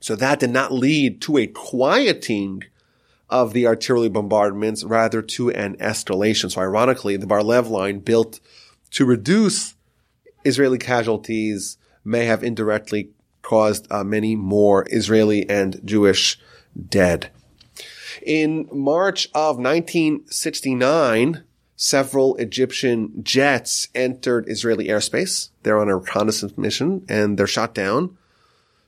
[0.00, 2.64] So that did not lead to a quieting
[3.30, 6.52] of the artillery bombardments, rather to an escalation.
[6.52, 8.38] So ironically, the Bar-Lev line built
[8.90, 9.74] to reduce
[10.44, 13.10] Israeli casualties may have indirectly
[13.42, 16.38] caused uh, many more Israeli and Jewish
[16.88, 17.30] dead.
[18.22, 21.44] In March of 1969,
[21.84, 25.50] several Egyptian jets entered Israeli airspace.
[25.62, 28.16] They're on a reconnaissance mission and they're shot down.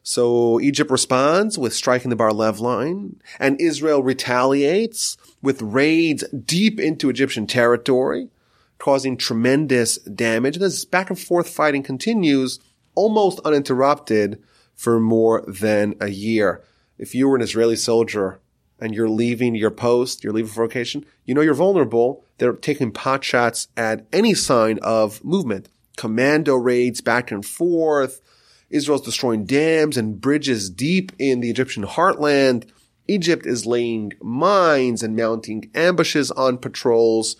[0.02, 7.10] So Egypt responds with striking the Bar-Lev line and Israel retaliates with raids deep into
[7.10, 8.30] Egyptian territory.
[8.78, 10.58] causing tremendous damage.
[10.58, 12.60] This back and forth fighting continues
[12.94, 14.42] almost uninterrupted
[14.74, 16.62] for more than a year.
[16.98, 18.40] If you were an Israeli soldier
[18.80, 22.24] and you're leaving your post, you're leaving for vacation, you know you're vulnerable.
[22.38, 25.68] They're taking pot shots at any sign of movement.
[25.96, 28.20] Commando raids back and forth.
[28.68, 32.68] Israel's destroying dams and bridges deep in the Egyptian heartland.
[33.08, 37.36] Egypt is laying mines and mounting ambushes on patrols.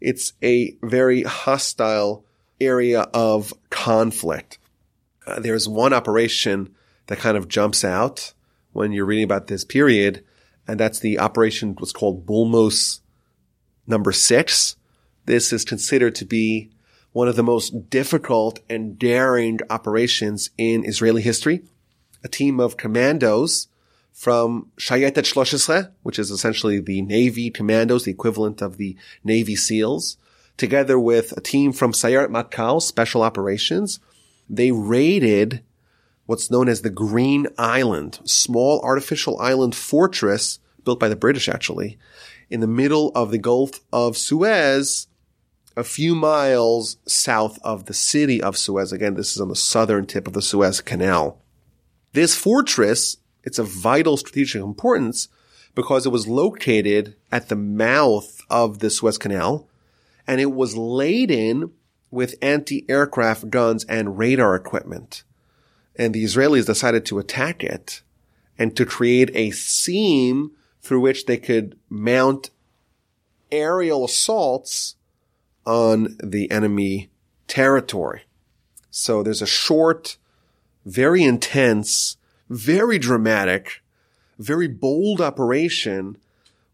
[0.00, 2.24] It's a very hostile
[2.60, 4.58] area of conflict.
[5.26, 6.74] Uh, there's one operation
[7.06, 8.32] that kind of jumps out
[8.72, 10.24] when you're reading about this period,
[10.66, 13.00] and that's the operation was called Bulmus
[13.90, 14.76] number six.
[15.26, 16.70] This is considered to be
[17.12, 21.62] one of the most difficult and daring operations in Israeli history.
[22.24, 23.68] A team of commandos
[24.12, 30.16] from Shayetet Shloshesre, which is essentially the Navy commandos, the equivalent of the Navy SEALs,
[30.56, 33.98] together with a team from Sayeret Matkal, Special Operations.
[34.48, 35.62] They raided
[36.26, 41.98] what's known as the Green Island, small artificial island fortress built by the British actually,
[42.50, 45.06] in the middle of the Gulf of Suez,
[45.76, 48.92] a few miles south of the city of Suez.
[48.92, 51.40] Again, this is on the southern tip of the Suez Canal.
[52.12, 55.28] This fortress, it's of vital strategic importance
[55.74, 59.68] because it was located at the mouth of the Suez Canal
[60.26, 61.72] and it was laden
[62.10, 65.22] with anti-aircraft guns and radar equipment.
[65.96, 68.02] And the Israelis decided to attack it
[68.58, 70.50] and to create a seam
[70.80, 72.50] through which they could mount
[73.52, 74.96] aerial assaults
[75.66, 77.10] on the enemy
[77.46, 78.22] territory.
[78.90, 80.16] So there's a short,
[80.84, 82.16] very intense,
[82.48, 83.82] very dramatic,
[84.38, 86.16] very bold operation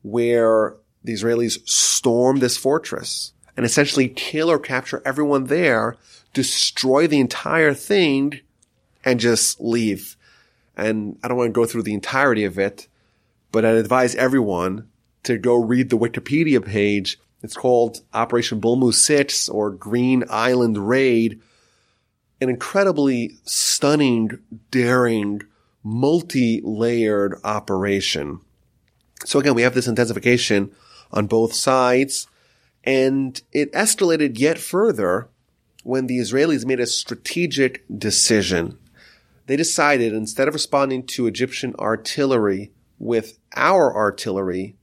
[0.02, 5.96] where the Israelis storm this fortress and essentially kill or capture everyone there,
[6.32, 8.40] destroy the entire thing,
[9.04, 10.16] and just leave.
[10.76, 12.86] And I don't want to go through the entirety of it,
[13.56, 14.86] but I'd advise everyone
[15.22, 21.40] to go read the Wikipedia page it's called Operation Bulmus 6 or Green Island Raid.
[22.38, 24.40] An incredibly stunning,
[24.70, 25.40] daring,
[25.82, 28.40] multi-layered operation.
[29.24, 30.72] So again, we have this intensification
[31.10, 32.26] on both sides
[32.84, 35.30] and it escalated yet further
[35.82, 38.76] when the Israelis made a strategic decision.
[39.46, 44.76] They decided instead of responding to Egyptian artillery with our artillery,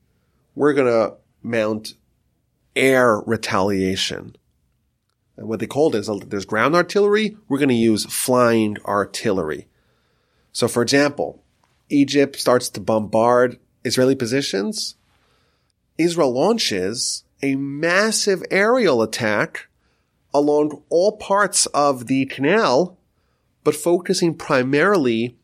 [0.56, 1.96] we're going to mount
[2.76, 4.36] air retaliation.
[5.38, 7.38] And what they called it is there's ground artillery.
[7.48, 9.68] We're going to use flying artillery.
[10.52, 11.44] So for example,
[11.90, 14.96] Egypt starts to bombard Israeli positions.
[15.98, 19.68] Israel launches a massive aerial attack
[20.34, 22.98] along all parts of the canal,
[23.64, 25.38] but focusing primarily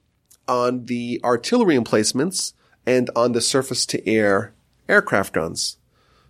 [0.47, 2.53] on the artillery emplacements
[2.89, 4.52] and on the surface to air
[4.88, 5.78] aircraft guns.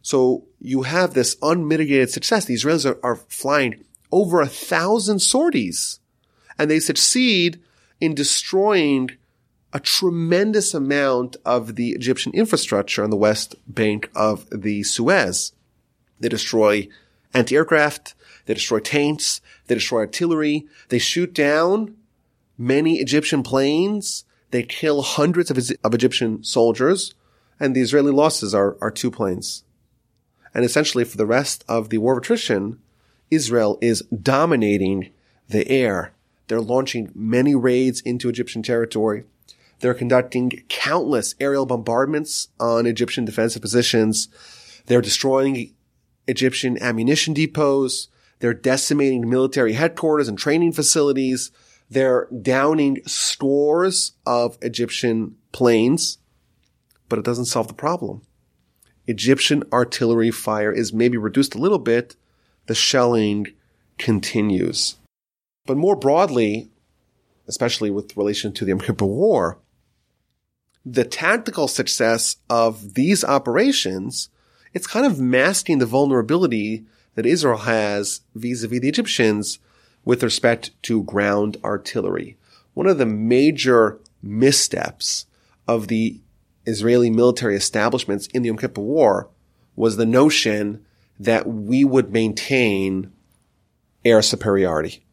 [0.02, 2.44] So you have this unmitigated success.
[2.44, 6.02] The Israelis are, are flying over a thousand sorties
[6.58, 7.62] and they succeed
[8.02, 9.12] in destroying
[9.72, 15.54] a tremendous amount of the Egyptian infrastructure on the west bank of the Suez.
[16.20, 16.90] They destroy
[17.34, 18.16] anti-aircraft,
[18.48, 21.96] they destroy tanks, they destroy artillery, they shoot down
[22.58, 27.14] many Egyptian planes, they kill hundreds of, of Egyptian soldiers,
[27.60, 29.64] and the Israeli losses are, are two planes.
[30.54, 32.80] And essentially for the rest of the war of attrition,
[33.30, 35.12] Israel is dominating
[35.48, 36.14] the air.
[36.48, 39.26] They're launching many raids into Egyptian territory.
[39.80, 44.28] They're conducting countless aerial bombardments on Egyptian defensive positions.
[44.88, 45.74] They're destroying
[46.28, 48.08] Egyptian ammunition depots.
[48.40, 51.52] They're decimating military headquarters and training facilities.
[51.90, 56.20] They're downing scores of Egyptian planes,
[57.08, 58.22] but it doesn't solve the problem.
[59.08, 62.16] Egyptian artillery fire is maybe reduced a little bit,
[62.68, 63.48] the shelling
[63.98, 64.98] continues.
[65.66, 66.70] But more broadly,
[67.48, 69.58] especially with relation to the Yom Kippur War,
[70.86, 74.30] the tactical success of these operations,
[74.74, 76.86] it's kind of masking the vulnerability
[77.16, 79.60] that Israel has vis-a-vis the Egyptians
[80.06, 82.38] with respect to ground artillery.
[82.74, 85.26] One of the major missteps
[85.68, 86.20] of the
[86.66, 89.30] Israeli military establishments in the Yom Kippur War
[89.76, 90.86] was the notion
[91.20, 93.12] that we would maintain
[94.06, 95.04] air superiority.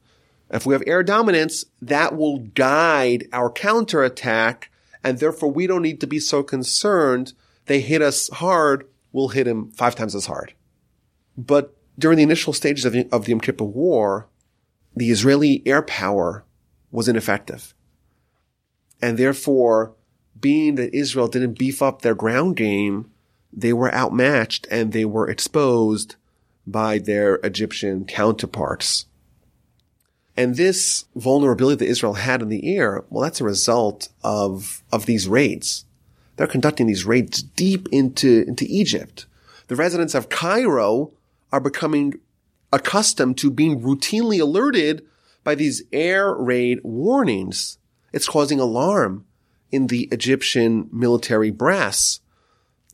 [0.51, 4.71] If we have air dominance, that will guide our counterattack,
[5.03, 7.33] and therefore we don't need to be so concerned.
[7.67, 10.55] They hit us hard, we'll hit them five times as hard.
[11.37, 14.29] But during the initial stages of the, of the Yom Kippur War,
[14.97, 16.45] the Israeli air power
[16.91, 17.75] was ineffective.
[19.03, 19.95] And therefore,
[20.41, 23.11] being that Israel didn't beef up their ground game,
[23.53, 26.17] they were outmatched and they were exposed
[26.67, 29.07] by their Egyptian counterparts.
[30.37, 35.07] And this vulnerability that Israel had in the air, well, that's a result of, of
[35.07, 35.85] these raids.
[36.37, 39.27] They're conducting these raids deep into, into Egypt.
[39.69, 41.13] The residents of Cairo
[41.51, 42.19] are becoming
[42.77, 45.03] accustomed to being routinely alerted
[45.43, 47.79] by these air raid warnings.
[48.13, 49.25] It's causing alarm
[49.71, 52.21] in the Egyptian military brass.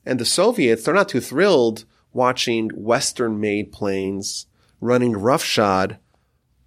[0.07, 4.47] And the Soviets, they're not too thrilled watching Western made planes
[4.80, 5.99] running roughshod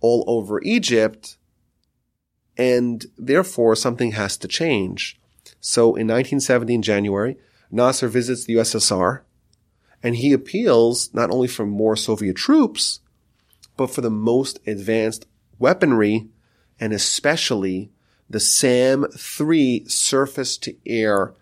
[0.01, 1.38] all over Egypt.
[2.57, 5.20] And therefore something has to change.
[5.61, 7.38] So in 1970 in January,
[7.72, 9.22] Nasser visits the USSR
[10.03, 12.99] and he appeals not only for more Soviet troops,
[13.78, 15.26] but for the most advanced
[15.59, 16.28] weaponry
[16.80, 17.91] and especially
[18.30, 21.34] the SAM-3 surface to air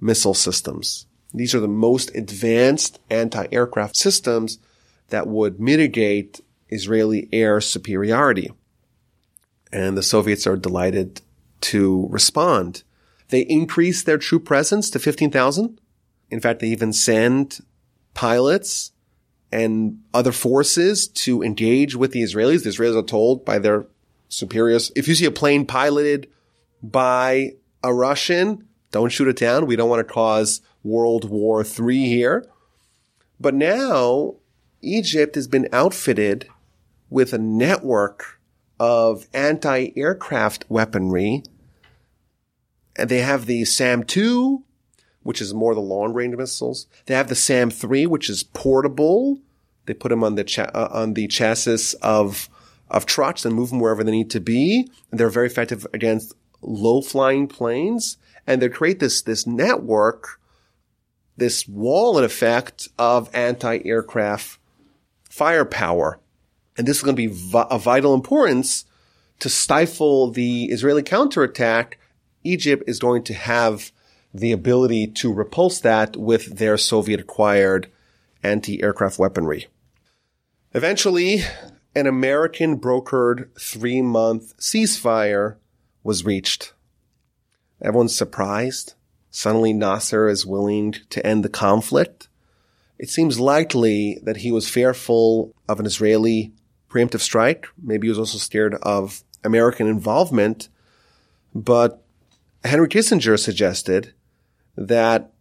[0.00, 1.06] missile systems.
[1.32, 4.58] These are the most advanced anti-aircraft systems
[5.08, 8.50] that would mitigate Israeli air superiority.
[9.72, 11.22] And the Soviets are delighted
[11.62, 12.82] to respond.
[13.28, 15.80] They increase their troop presence to 15,000.
[16.30, 17.60] In fact, they even send
[18.14, 18.92] pilots
[19.52, 22.64] and other forces to engage with the Israelis.
[22.64, 23.86] The Israelis are told by their
[24.28, 26.28] superiors, if you see a plane piloted
[26.82, 27.52] by
[27.84, 29.66] a Russian, don't shoot it down.
[29.66, 32.48] We don't want to cause World War III here.
[33.38, 34.36] But now
[34.80, 36.48] Egypt has been outfitted
[37.10, 38.40] with a network
[38.80, 41.42] of anti-aircraft weaponry.
[42.96, 44.62] And they have the SAM-2,
[45.22, 46.86] which is more the long range missiles.
[47.06, 49.40] They have the SAM 3, which is portable.
[49.86, 52.48] They put them on the cha- uh, on the chassis of
[52.90, 54.88] of trucks and move them wherever they need to be.
[55.10, 58.18] And they're very effective against low flying planes.
[58.46, 60.40] And they create this this network,
[61.36, 64.58] this wall in effect of anti aircraft
[65.28, 66.20] firepower.
[66.76, 68.84] And this is going to be vi- of vital importance
[69.40, 71.98] to stifle the Israeli counterattack.
[72.44, 73.92] Egypt is going to have
[74.34, 77.90] the ability to repulse that with their Soviet acquired
[78.42, 79.66] anti-aircraft weaponry.
[80.74, 81.42] Eventually,
[81.94, 85.56] an American brokered three month ceasefire
[86.02, 86.72] was reached.
[87.82, 88.94] Everyone's surprised.
[89.30, 92.28] Suddenly Nasser is willing to end the conflict.
[92.98, 96.52] It seems likely that he was fearful of an Israeli
[96.88, 97.66] preemptive strike.
[97.82, 100.68] Maybe he was also scared of American involvement.
[101.54, 102.02] But
[102.64, 104.12] Henry Kissinger suggested
[104.76, 105.32] that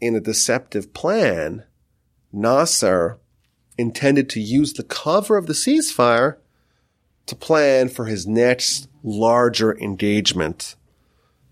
[0.00, 1.64] in a deceptive plan,
[2.32, 3.18] Nasser
[3.76, 6.36] intended to use the cover of the ceasefire
[7.26, 10.76] to plan for his next larger engagement.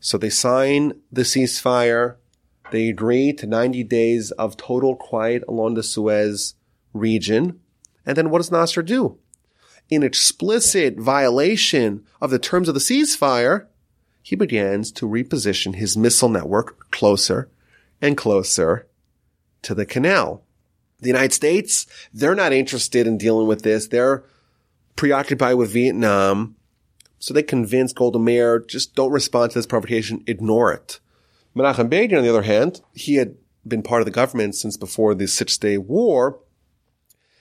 [0.01, 2.17] So they sign the ceasefire.
[2.73, 6.55] They agree to 90 days of total quiet along the Suez
[6.93, 7.61] region.
[8.05, 9.19] And then what does Nasser do?
[9.89, 13.67] In explicit violation of the terms of the ceasefire,
[14.23, 17.49] he begins to reposition his missile network closer
[18.01, 18.89] and closer
[19.63, 20.43] to the canal.
[21.01, 23.89] The United States, they're not interested in dealing with this.
[23.89, 24.25] They're
[24.97, 26.57] preoccupied with Vietnam.
[27.19, 31.01] So they convince Golda Meir, just don't respond to this provocation, ignore it.
[31.55, 33.37] Menachem Begin, on the other hand, he had
[33.67, 36.39] been part of the government since before the Six Day War.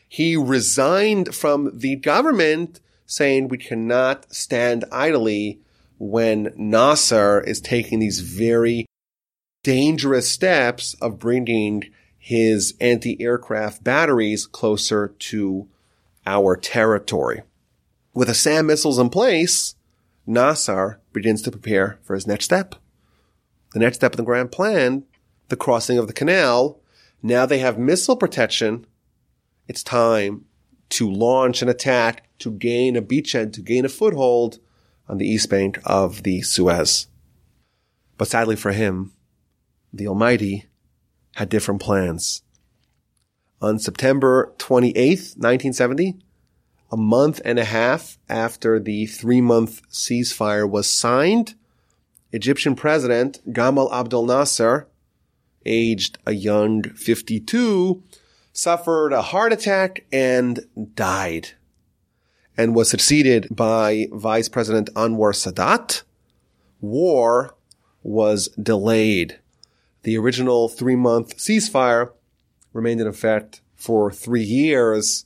[0.08, 5.60] He resigned from the government saying we cannot stand idly
[5.98, 8.86] when Nasser is taking these very
[9.64, 11.84] dangerous steps of bringing
[12.26, 15.68] his anti-aircraft batteries closer to
[16.26, 17.44] our territory.
[18.16, 19.76] With the SAM missiles in place,
[20.26, 22.74] Nasser begins to prepare for his next step.
[23.74, 25.04] The next step in the grand plan,
[25.50, 26.80] the crossing of the canal.
[27.22, 28.88] Now they have missile protection.
[29.68, 30.46] It's time
[30.90, 34.58] to launch an attack, to gain a beachhead, to gain a foothold
[35.08, 37.06] on the east bank of the Suez.
[38.18, 39.14] But sadly for him,
[39.94, 40.66] the Almighty
[41.36, 42.42] had different plans.
[43.62, 46.18] On September 28th, 1970,
[46.92, 51.56] a month and a half after the three month ceasefire was signed,
[52.32, 54.88] Egyptian President Gamal Abdel Nasser,
[55.66, 58.04] aged a young 52,
[58.54, 60.60] suffered a heart attack and
[60.96, 61.52] died
[62.58, 66.04] and was succeeded by Vice President Anwar Sadat.
[66.80, 67.56] War
[68.04, 69.40] was delayed.
[70.06, 72.12] The original three month ceasefire
[72.74, 75.26] remained in effect for three years,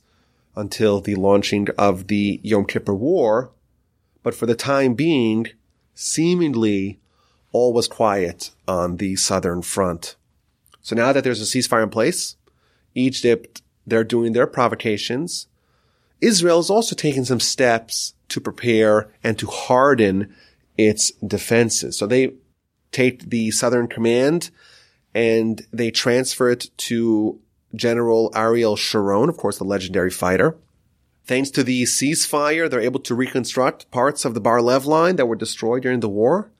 [0.56, 3.50] until the launching of the Yom Kippur War.
[4.22, 5.48] But for the time being,
[5.94, 6.98] seemingly
[7.52, 10.16] all was quiet on the southern front.
[10.80, 12.36] So now that there's a ceasefire in place,
[12.94, 15.46] Egypt, they're doing their provocations.
[16.22, 20.34] Israel is also taking some steps to prepare and to harden
[20.78, 21.98] its defenses.
[21.98, 22.32] So they
[22.92, 24.50] take the southern command
[25.14, 27.40] and they transfer it to
[27.74, 30.56] General Ariel Sharon, of course, the legendary fighter.
[31.24, 35.26] Thanks to the ceasefire, they're able to reconstruct parts of the Bar Lev line that
[35.26, 36.50] were destroyed during the war.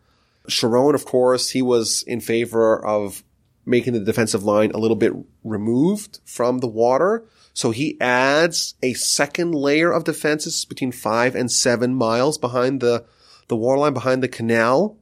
[0.47, 3.23] Sharon, of course, he was in favor of
[3.67, 5.13] making the defensive line a little bit
[5.45, 7.25] removed from the water.
[7.53, 13.05] So he adds a second layer of defenses between five and seven miles behind the,
[13.49, 14.97] the waterline, behind the canal.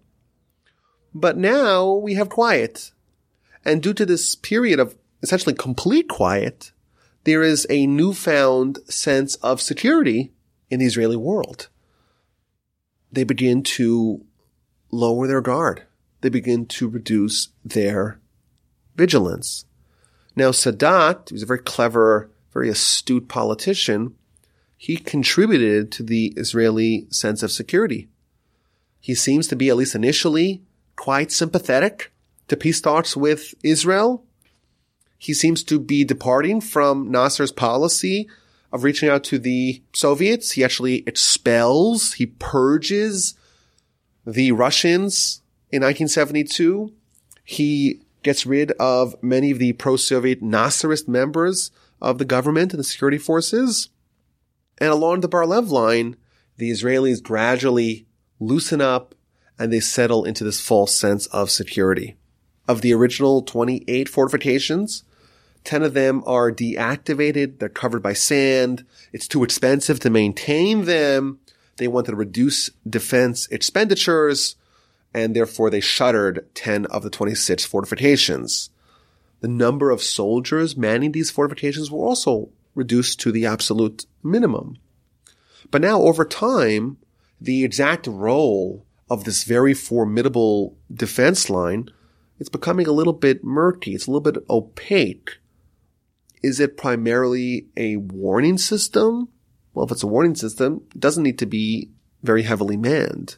[1.14, 2.92] But now we have quiet.
[3.68, 6.72] And due to this period of essentially complete quiet,
[7.24, 10.32] there is a newfound sense of security
[10.70, 11.68] in the Israeli world.
[13.12, 14.24] They begin to
[14.90, 15.82] lower their guard.
[16.22, 18.18] They begin to reduce their
[18.96, 19.66] vigilance.
[20.34, 24.14] Now, Sadat, who's a very clever, very astute politician,
[24.78, 28.08] he contributed to the Israeli sense of security.
[28.98, 30.62] He seems to be, at least initially,
[30.96, 32.12] quite sympathetic
[32.57, 34.24] peace talks with Israel.
[35.18, 38.28] He seems to be departing from Nasser's policy
[38.72, 40.53] of reaching out to the Soviets.
[40.53, 43.34] He actually expels, he purges
[44.26, 46.92] the Russians in 1972.
[47.44, 51.70] He gets rid of many of the pro-Soviet Nasserist members
[52.01, 53.88] of the government and the security forces.
[54.78, 56.16] And along the Bar-Lev line,
[56.57, 58.07] the Israelis gradually
[58.38, 59.14] loosen up
[59.59, 62.17] and they settle into this false sense of security.
[62.68, 65.02] Of the original 28 fortifications,
[65.64, 67.58] 10 of them are deactivated.
[67.58, 68.84] They're covered by sand.
[69.12, 71.40] It's too expensive to maintain them.
[71.78, 74.56] They wanted to reduce defense expenditures
[75.14, 78.70] and therefore they shuttered 10 of the 26 fortifications.
[79.40, 84.76] The number of soldiers manning these fortifications were also reduced to the absolute minimum.
[85.70, 86.98] But now over time,
[87.40, 91.90] the exact role of this very formidable defense line,
[92.39, 93.95] it's becoming a little bit murky.
[93.95, 95.39] It's a little bit opaque.
[96.43, 99.28] Is it primarily a warning system?
[99.74, 101.91] Well, if it's a warning system, it doesn't need to be
[102.22, 103.36] very heavily manned.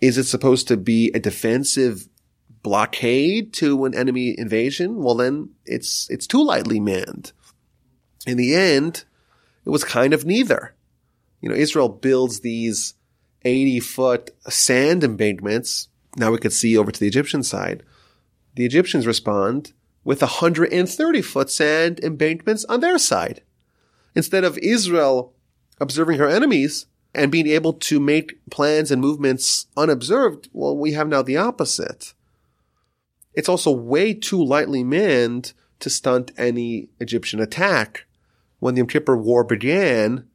[0.00, 2.08] Is it supposed to be a defensive
[2.62, 5.02] blockade to an enemy invasion?
[5.02, 7.32] Well, then it's, it's too lightly manned.
[8.26, 9.04] In the end,
[9.64, 10.74] it was kind of neither.
[11.40, 12.94] You know, Israel builds these
[13.44, 15.87] 80 foot sand embankments.
[16.16, 17.82] Now we could see over to the Egyptian side.
[18.54, 19.72] The Egyptians respond
[20.04, 23.42] with 130 foot sand embankments on their side.
[24.14, 25.34] Instead of Israel
[25.80, 31.08] observing her enemies, and being able to make plans and movements unobserved, well, we have
[31.08, 32.14] now the opposite.
[33.34, 38.06] It's also way too lightly manned to stunt any Egyptian attack.
[38.58, 40.26] When the Yom Kippur War began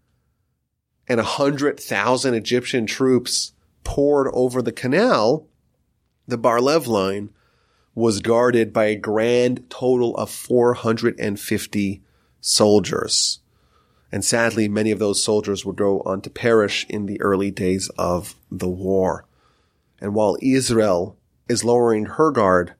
[1.07, 3.51] and hundred thousand Egyptian troops
[3.83, 5.47] poured over the canal,
[6.27, 7.29] the Bar-Lev line
[7.95, 12.01] was guarded by a grand total of 450
[12.41, 13.39] soldiers.
[14.11, 17.89] And sadly, many of those soldiers would go on to perish in the early days
[17.97, 19.25] of the war.
[19.99, 21.17] And while Israel
[21.47, 22.75] is lowering her guard,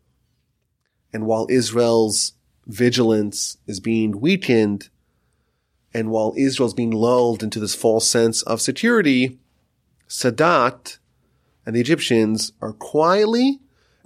[1.12, 2.34] and while Israel's
[2.66, 4.90] vigilance is being weakened,
[5.94, 9.40] and while Israel's being lulled into this false sense of security,
[10.08, 10.98] Sadat
[11.66, 13.60] and the Egyptians are quietly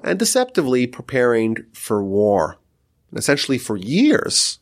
[0.04, 2.58] and deceptively preparing for war.
[3.10, 4.60] And essentially for years,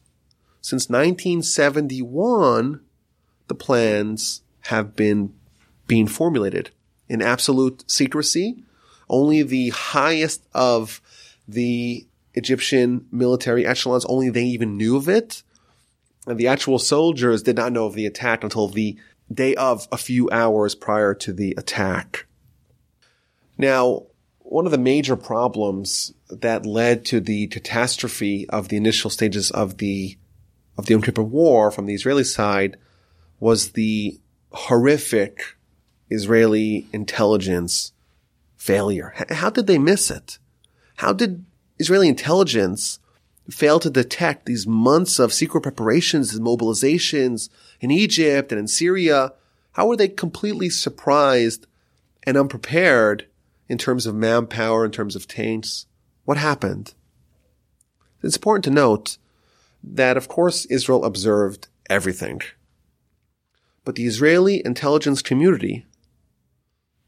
[0.61, 2.81] since 1971,
[3.47, 5.33] the plans have been
[5.87, 6.71] being formulated
[7.07, 8.63] in absolute secrecy.
[9.07, 11.01] Only the highest of
[11.47, 15.43] the Egyptian military echelons, only they even knew of it.
[16.25, 18.97] And the actual soldiers did not know of the attack until the
[19.31, 22.25] day of a few hours prior to the attack.
[23.57, 24.03] Now,
[24.39, 29.77] one of the major problems that led to the catastrophe of the initial stages of
[29.77, 30.17] the
[30.77, 32.77] of the Yom Kippur War from the Israeli side
[33.39, 34.19] was the
[34.51, 35.55] horrific
[36.09, 37.93] Israeli intelligence
[38.57, 39.13] failure.
[39.29, 40.37] How did they miss it?
[40.97, 41.45] How did
[41.79, 42.99] Israeli intelligence
[43.49, 47.49] fail to detect these months of secret preparations and mobilizations
[47.79, 49.33] in Egypt and in Syria?
[49.73, 51.67] How were they completely surprised
[52.23, 53.27] and unprepared
[53.67, 55.85] in terms of manpower, in terms of tanks?
[56.23, 56.93] What happened?
[58.21, 59.17] It's important to note
[59.83, 62.41] that of course Israel observed everything.
[63.83, 65.85] But the Israeli intelligence community,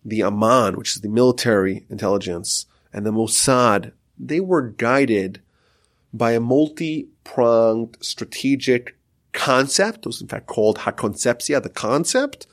[0.06, 5.42] the Aman, which is the military intelligence, and the Mossad, they were guided
[6.14, 8.96] by a multi-pronged strategic
[9.34, 10.00] concept.
[10.00, 12.48] It was in fact called Hakoncepsia, the concept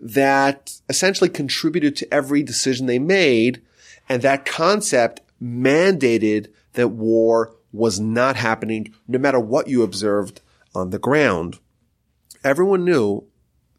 [0.00, 3.62] that essentially contributed to every decision they made.
[4.08, 10.40] And that concept mandated that war was not happening no matter what you observed
[10.74, 11.58] on the ground.
[12.44, 13.24] Everyone knew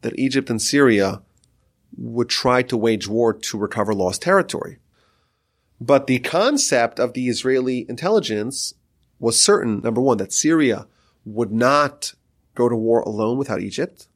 [0.01, 1.22] that Egypt and Syria
[1.95, 4.78] would try to wage war to recover lost territory.
[5.80, 8.74] But the concept of the Israeli intelligence
[9.20, 10.88] was certain, number one, that Syria
[11.26, 12.13] would not
[12.55, 14.07] go to war alone without Egypt,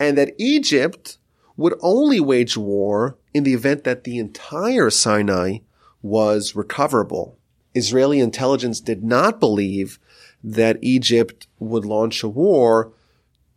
[0.00, 1.18] and that Egypt
[1.56, 5.58] would only wage war in the event that the entire Sinai
[6.02, 7.38] was recoverable.
[7.74, 9.98] Israeli intelligence did not believe
[10.42, 12.92] that Egypt would launch a war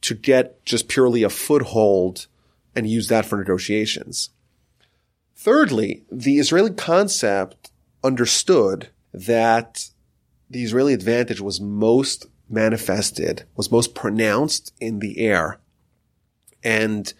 [0.01, 2.27] to get just purely a foothold
[2.75, 4.31] and use that for negotiations.
[5.35, 7.71] Thirdly, the Israeli concept
[8.03, 9.89] understood that
[10.49, 15.59] the Israeli advantage was most manifested, was most pronounced in the air.
[16.63, 17.13] And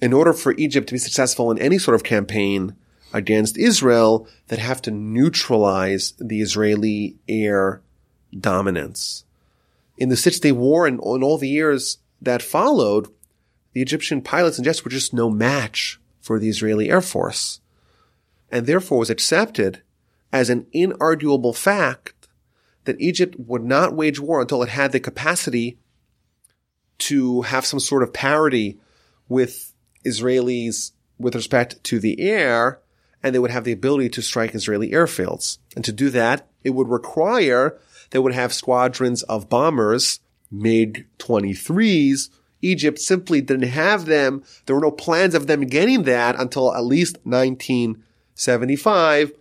[0.00, 2.76] in order for Egypt to be successful in any sort of campaign
[3.12, 7.82] against Israel, they'd have to neutralize the Israeli air
[8.38, 9.24] dominance.
[9.98, 13.08] In the Six Day War and in all the years that followed,
[13.72, 17.60] the Egyptian pilots and jets were just no match for the Israeli Air Force,
[18.50, 19.82] and therefore was accepted
[20.32, 22.28] as an inarguable fact
[22.84, 25.78] that Egypt would not wage war until it had the capacity
[27.08, 28.78] to have some sort of parity
[29.28, 29.72] with
[30.04, 32.80] Israelis with respect to the air,
[33.22, 35.58] and they would have the ability to strike Israeli airfields.
[35.76, 37.78] And to do that, it would require
[38.10, 42.28] they would have squadrons of bombers, MiG 23s,
[42.62, 44.44] Egypt simply didn't have them.
[44.66, 49.32] There were no plans of them getting that until at least 1975.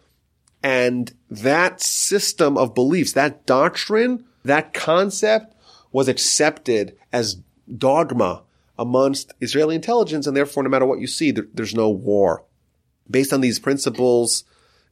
[0.64, 5.56] And that system of beliefs, that doctrine, that concept
[5.92, 7.38] was accepted as
[7.78, 8.44] dogma
[8.78, 10.28] amongst Israeli intelligence.
[10.28, 12.46] And therefore, no matter what you see, there, there's no war.
[13.10, 14.44] Based on these principles,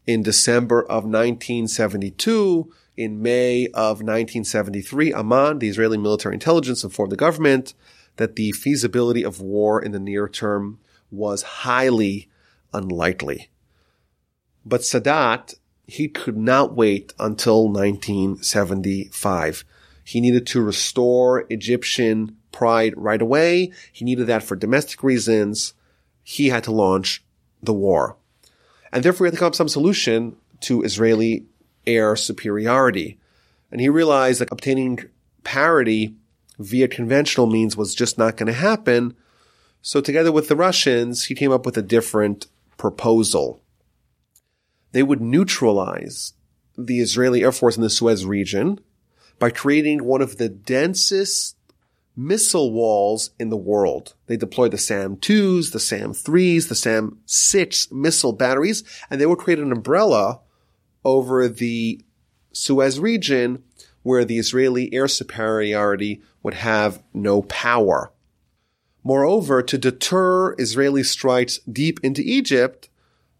[0.09, 7.15] in December of 1972, in May of 1973, Aman, the Israeli military intelligence, informed the
[7.15, 7.75] government
[8.15, 10.79] that the feasibility of war in the near term
[11.11, 12.27] was highly
[12.73, 13.49] unlikely.
[14.65, 15.53] But Sadat,
[15.85, 19.63] he could not wait until 1975.
[20.03, 23.71] He needed to restore Egyptian pride right away.
[23.91, 25.73] He needed that for domestic reasons.
[26.23, 27.23] He had to launch
[27.61, 28.17] the war.
[28.91, 31.45] And therefore, he had to come up with some solution to Israeli
[31.85, 33.19] air superiority.
[33.71, 35.05] And he realized that obtaining
[35.43, 36.15] parity
[36.57, 39.15] via conventional means was just not going to happen.
[39.81, 42.47] So together with the Russians, he came up with a different
[42.77, 43.61] proposal.
[44.91, 46.33] They would neutralize
[46.77, 48.79] the Israeli Air Force in the Suez region
[49.37, 51.55] by creating one of the densest
[52.19, 54.13] missile walls in the world.
[54.27, 59.71] They deployed the SAM-2s, the SAM-3s, the SAM-6 missile batteries, and they would create an
[59.71, 60.41] umbrella
[61.05, 62.03] over the
[62.51, 63.63] Suez region
[64.03, 68.11] where the Israeli air superiority would have no power.
[69.01, 72.89] Moreover, to deter Israeli strikes deep into Egypt,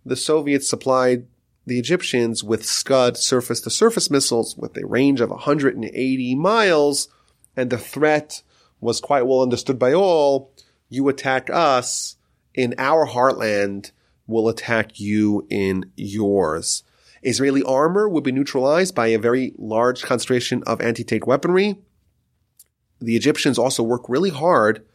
[0.06, 1.28] the Soviets supplied
[1.66, 7.10] the Egyptians with Scud surface to surface missiles with a range of 180 miles,
[7.58, 8.42] and the threat
[8.80, 10.54] was quite well understood by all.
[10.90, 12.16] You attack us
[12.54, 13.92] in our heartland,
[14.28, 16.84] we'll attack you in yours.
[17.22, 21.80] Israeli armor would be neutralized by a very large concentration of anti-tank weaponry.
[23.02, 24.86] The Egyptians also work really hard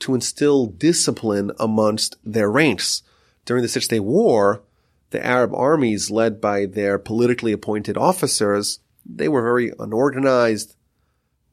[0.00, 3.02] to instill discipline amongst their ranks.
[3.44, 4.62] During the Six Day War,
[5.10, 10.76] the Arab armies led by their politically appointed officers, they were very unorganized.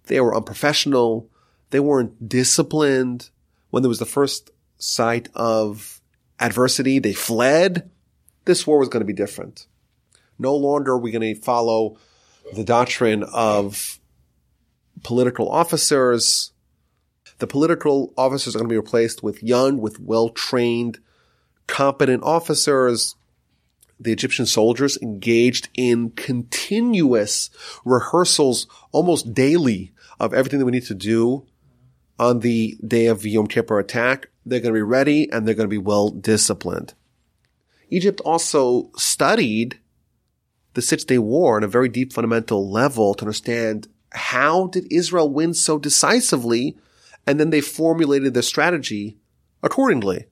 [0.06, 1.30] They were unprofessional.
[1.72, 3.30] They weren't disciplined.
[3.70, 6.02] When there was the first sight of
[6.40, 7.90] adversity, they fled.
[8.46, 9.68] This war was going to be different.
[10.40, 11.98] No longer are we going to follow
[12.54, 14.00] the doctrine of
[15.04, 16.52] political officers.
[17.38, 21.00] The political officers are going to be replaced with young, with well-trained,
[21.68, 23.16] competent officers.
[24.00, 27.50] The Egyptian soldiers engaged in continuous
[27.86, 31.46] rehearsals almost daily of everything that we need to do
[32.20, 34.30] on the day of Yom Kippur attack.
[34.46, 36.94] They're going to be ready and they're going to be well disciplined.
[37.90, 39.80] Egypt also studied
[40.74, 45.30] the Six Day War on a very deep fundamental level to understand how did Israel
[45.30, 46.78] win so decisively?
[47.26, 49.18] And then they formulated their strategy
[49.64, 50.26] accordingly.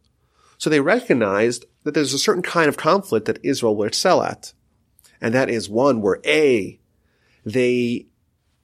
[0.57, 4.53] So they recognized that there's a certain kind of conflict that Israel will excel at.
[5.21, 6.79] And that is one where A,
[7.45, 8.07] they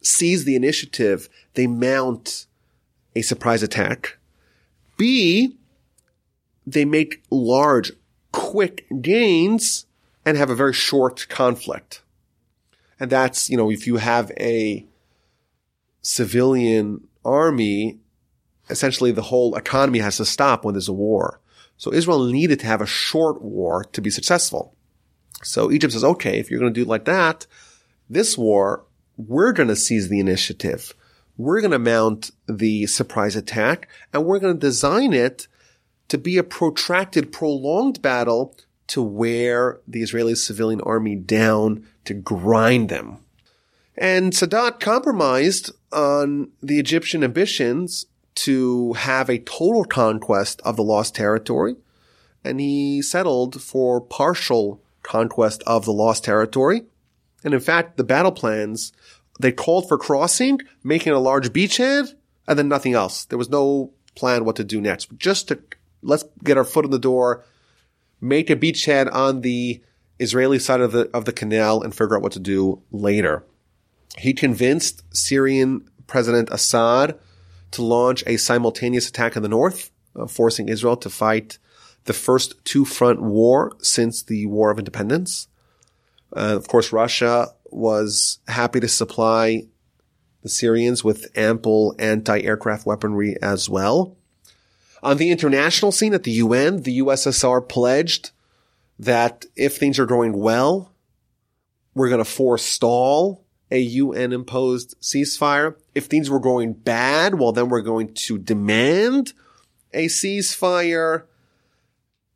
[0.01, 2.47] seize the initiative, they mount
[3.16, 4.18] a surprise attack.
[4.97, 5.57] B,
[6.66, 7.91] they make large,
[8.32, 9.86] quick gains
[10.26, 12.01] and have a very short conflict.
[12.99, 14.86] And that's, you know, if you have a
[16.01, 17.99] civilian army,
[18.70, 21.39] essentially the whole economy has to stop when there's a war.
[21.78, 24.76] So Israel needed to have a short war to be successful.
[25.41, 27.45] So Egypt says, okay, if you're going to do it like that,
[28.09, 28.86] this war,
[29.18, 30.93] we're going to seize the initiative.
[31.38, 35.48] We're going to mount the surprise attack and we're going to design it
[36.10, 38.56] to be a protracted, prolonged battle
[38.88, 43.18] to wear the Israeli civilian army down to grind them.
[43.98, 48.06] And Sadat compromised on the Egyptian ambitions
[48.36, 51.76] to have a total conquest of the lost territory,
[52.44, 56.84] and he settled for partial conquest of the lost territory.
[57.44, 58.92] And in fact, the battle plans,
[59.40, 62.14] they called for crossing, making a large beachhead,
[62.48, 63.26] and then nothing else.
[63.26, 65.10] There was no plan what to do next.
[65.18, 65.60] Just to,
[66.02, 67.44] let's get our foot in the door,
[68.22, 69.82] make a beachhead on the
[70.20, 73.44] Israeli side of the, of the canal and figure out what to do later.
[74.18, 77.18] He convinced Syrian President Assad
[77.72, 81.58] to launch a simultaneous attack in the north, uh, forcing Israel to fight
[82.06, 85.48] the first two front war since the War of Independence.
[86.36, 89.63] Uh, of course, Russia was happy to supply
[90.41, 94.17] the Syrians with ample anti-aircraft weaponry as well.
[95.01, 98.32] On the international scene at the UN, the USSR pledged
[98.99, 100.91] that if things are going well,
[101.93, 105.76] we're going to forestall a UN imposed ceasefire.
[105.95, 109.34] If things were going bad, well, then we're going to demand
[109.93, 111.24] a ceasefire.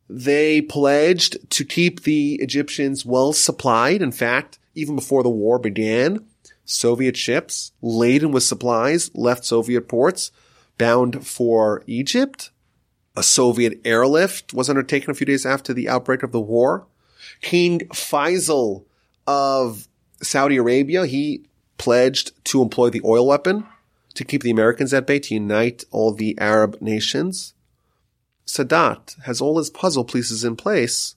[0.10, 4.02] They pledged to keep the Egyptians well supplied.
[4.02, 6.26] In fact, even before the war began,
[6.64, 10.32] Soviet ships laden with supplies left Soviet ports
[10.78, 12.52] bound for Egypt.
[13.16, 16.86] A Soviet airlift was undertaken a few days after the outbreak of the war.
[17.42, 18.86] King Faisal
[19.26, 19.88] of
[20.22, 21.46] Saudi Arabia, he
[21.78, 23.66] pledged to employ the oil weapon
[24.14, 27.54] to keep the Americans at bay, to unite all the Arab nations.
[28.46, 31.16] Sadat has all his puzzle pieces in place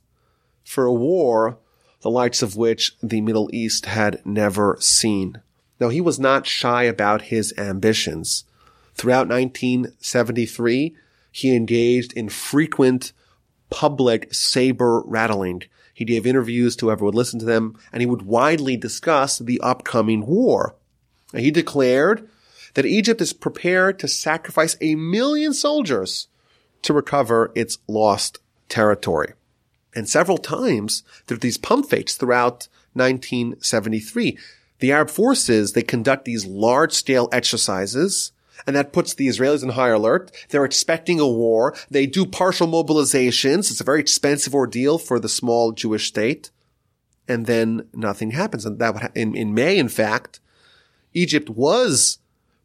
[0.64, 1.58] for a war
[2.02, 5.40] the likes of which the Middle East had never seen.
[5.78, 8.44] Now, he was not shy about his ambitions.
[8.94, 10.94] Throughout 1973,
[11.32, 13.12] he engaged in frequent
[13.70, 15.62] public saber rattling.
[15.94, 19.60] He gave interviews to whoever would listen to them, and he would widely discuss the
[19.60, 20.74] upcoming war.
[21.34, 22.28] He declared
[22.74, 26.28] that Egypt is prepared to sacrifice a million soldiers
[26.82, 28.38] to recover its lost
[28.68, 29.34] territory.
[29.94, 34.38] And several times there are these pump fakes throughout 1973.
[34.78, 38.32] The Arab forces, they conduct these large scale exercises
[38.66, 40.30] and that puts the Israelis in high alert.
[40.50, 41.74] They're expecting a war.
[41.90, 43.70] They do partial mobilizations.
[43.70, 46.50] It's a very expensive ordeal for the small Jewish state.
[47.26, 48.66] And then nothing happens.
[48.66, 50.40] And that would, in, in May, in fact,
[51.14, 52.18] Egypt was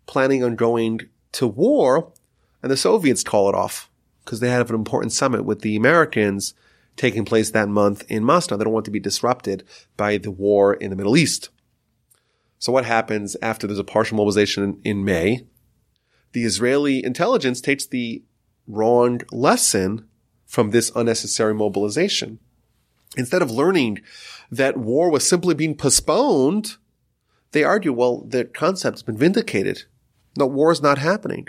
[0.05, 1.01] planning on going
[1.33, 2.11] to war
[2.61, 3.89] and the Soviets call it off
[4.23, 6.55] because they have an important summit with the Americans
[6.95, 8.55] taking place that month in Moscow.
[8.55, 9.63] They don't want to be disrupted
[9.97, 11.49] by the war in the Middle East.
[12.59, 15.45] So what happens after there's a partial mobilization in, in May?
[16.35, 18.21] the Israeli intelligence takes the
[18.67, 20.05] wrong lesson
[20.45, 22.39] from this unnecessary mobilization.
[23.15, 24.01] Instead of learning
[24.51, 26.75] that war was simply being postponed,
[27.53, 29.83] they argue, well, the concept has been vindicated.
[30.37, 31.47] No, war is not happening.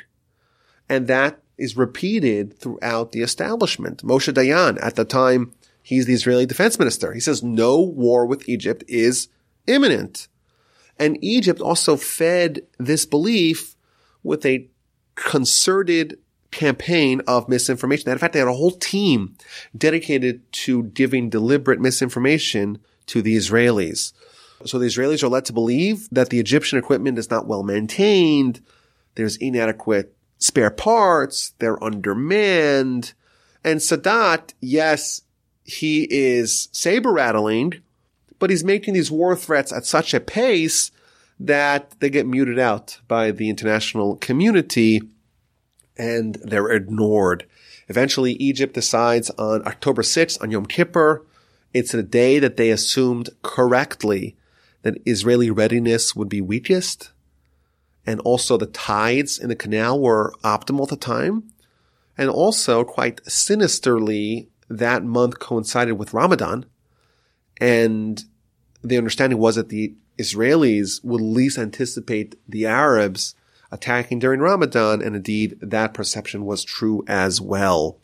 [0.88, 4.02] And that is repeated throughout the establishment.
[4.02, 5.52] Moshe Dayan, at the time,
[5.82, 7.12] he's the Israeli defense minister.
[7.12, 9.28] He says no war with Egypt is
[9.66, 10.28] imminent.
[10.98, 13.76] And Egypt also fed this belief
[14.22, 14.68] with a
[15.14, 16.18] concerted
[16.50, 18.10] campaign of misinformation.
[18.10, 19.36] In fact, they had a whole team
[19.76, 24.12] dedicated to giving deliberate misinformation to the Israelis.
[24.64, 28.62] So the Israelis are led to believe that the Egyptian equipment is not well maintained.
[29.14, 31.52] There's inadequate spare parts.
[31.58, 33.12] They're undermanned.
[33.64, 35.22] And Sadat, yes,
[35.64, 37.82] he is saber rattling,
[38.38, 40.90] but he's making these war threats at such a pace
[41.38, 45.02] that they get muted out by the international community
[45.96, 47.46] and they're ignored.
[47.88, 51.24] Eventually, Egypt decides on October 6th, on Yom Kippur,
[51.72, 54.36] it's a day that they assumed correctly
[54.82, 57.10] that Israeli readiness would be weakest
[58.06, 61.52] and also the tides in the canal were optimal at the time.
[62.16, 66.66] And also, quite sinisterly, that month coincided with Ramadan.
[67.60, 68.24] And
[68.82, 73.34] the understanding was that the Israelis would least anticipate the Arabs
[73.70, 77.98] attacking during Ramadan, and indeed that perception was true as well.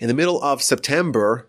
[0.00, 1.48] In the middle of September,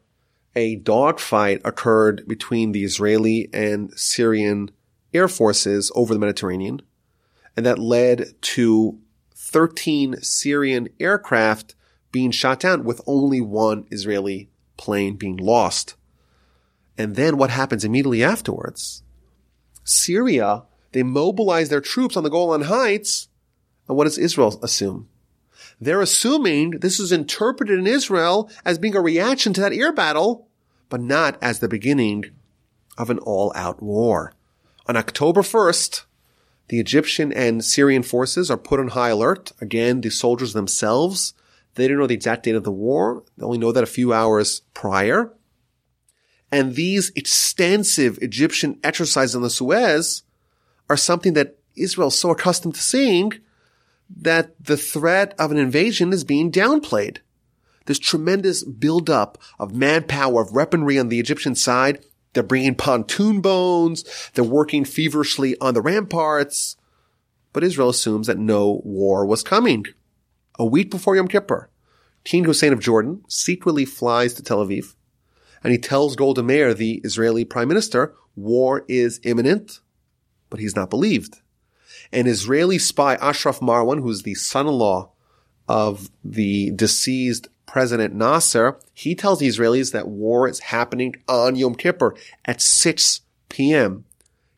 [0.55, 4.71] a dogfight occurred between the Israeli and Syrian
[5.13, 6.81] air forces over the Mediterranean,
[7.55, 8.99] and that led to
[9.35, 11.75] 13 Syrian aircraft
[12.11, 15.95] being shot down with only one Israeli plane being lost.
[16.97, 19.03] And then what happens immediately afterwards?
[19.83, 23.27] Syria, they mobilize their troops on the Golan Heights.
[23.87, 25.09] And what does Israel assume?
[25.81, 30.47] They're assuming this is interpreted in Israel as being a reaction to that air battle,
[30.87, 32.25] but not as the beginning
[32.97, 34.33] of an all-out war.
[34.85, 36.03] On October 1st,
[36.69, 39.51] the Egyptian and Syrian forces are put on high alert.
[39.59, 41.33] Again, the soldiers themselves,
[41.75, 43.23] they don't know the exact date of the war.
[43.37, 45.33] They only know that a few hours prior.
[46.51, 50.23] And these extensive Egyptian exercises on the Suez
[50.89, 53.33] are something that Israel is so accustomed to seeing
[54.15, 57.17] that the threat of an invasion is being downplayed.
[57.85, 62.05] This tremendous buildup of manpower, of weaponry on the Egyptian side.
[62.33, 64.31] They're bringing pontoon bones.
[64.33, 66.77] They're working feverishly on the ramparts.
[67.51, 69.85] But Israel assumes that no war was coming.
[70.57, 71.69] A week before Yom Kippur,
[72.23, 74.95] King Hussein of Jordan secretly flies to Tel Aviv
[75.63, 79.79] and he tells Golda Meir, the Israeli prime minister, war is imminent,
[80.49, 81.41] but he's not believed.
[82.11, 85.09] An Israeli spy, Ashraf Marwan, who's the son-in-law
[85.67, 91.73] of the deceased President Nasser, he tells the Israelis that war is happening on Yom
[91.73, 92.13] Kippur
[92.45, 94.05] at 6 p.m.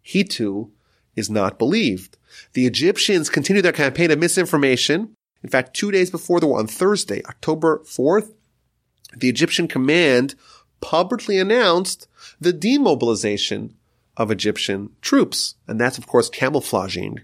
[0.02, 0.74] He too
[1.16, 2.18] is not believed.
[2.52, 5.16] The Egyptians continue their campaign of misinformation.
[5.42, 8.34] In fact, two days before the war, on Thursday, October 4th,
[9.16, 10.36] the Egyptian command
[10.82, 12.10] publicly announced
[12.42, 13.76] the demobilization
[14.18, 15.56] of Egyptian troops.
[15.70, 17.22] And that's, of course, camouflaging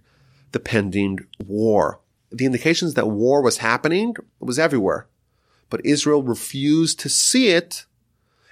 [0.54, 2.00] the pending war.
[2.32, 5.10] The indications that war was happening was everywhere,
[5.72, 7.86] but Israel refused to see it.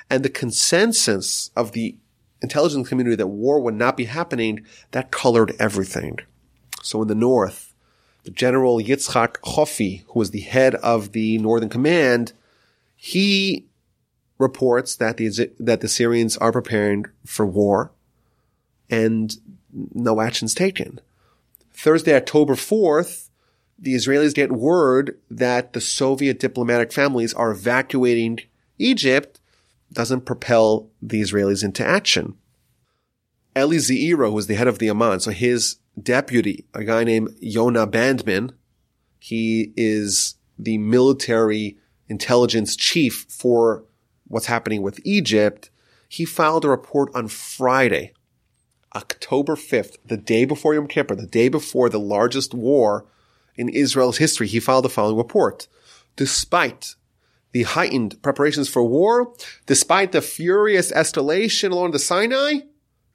[0.09, 1.95] And the consensus of the
[2.41, 6.17] intelligence community that war would not be happening, that colored everything.
[6.81, 7.75] So in the north,
[8.23, 12.33] the General Yitzhak Chofi, who was the head of the Northern Command,
[12.95, 13.67] he
[14.39, 17.91] reports that the, that the Syrians are preparing for war
[18.89, 19.35] and
[19.93, 20.99] no actions taken.
[21.73, 23.28] Thursday, October 4th,
[23.81, 28.39] the Israelis get word that the Soviet diplomatic families are evacuating
[28.77, 29.39] Egypt
[29.91, 32.35] doesn't propel the Israelis into action.
[33.57, 37.35] Eli Zeira, who was the head of the Aman, so his deputy, a guy named
[37.39, 38.51] Yonah Bandman,
[39.17, 41.77] he is the military
[42.07, 43.85] intelligence chief for
[44.27, 45.71] what's happening with Egypt,
[46.07, 48.13] he filed a report on Friday,
[48.95, 53.05] October 5th, the day before Yom Kippur, the day before the largest war
[53.59, 54.47] in Israel's history.
[54.47, 55.67] He filed the following report.
[56.15, 56.95] Despite
[57.51, 59.33] the heightened preparations for war,
[59.65, 62.59] despite the furious escalation along the Sinai,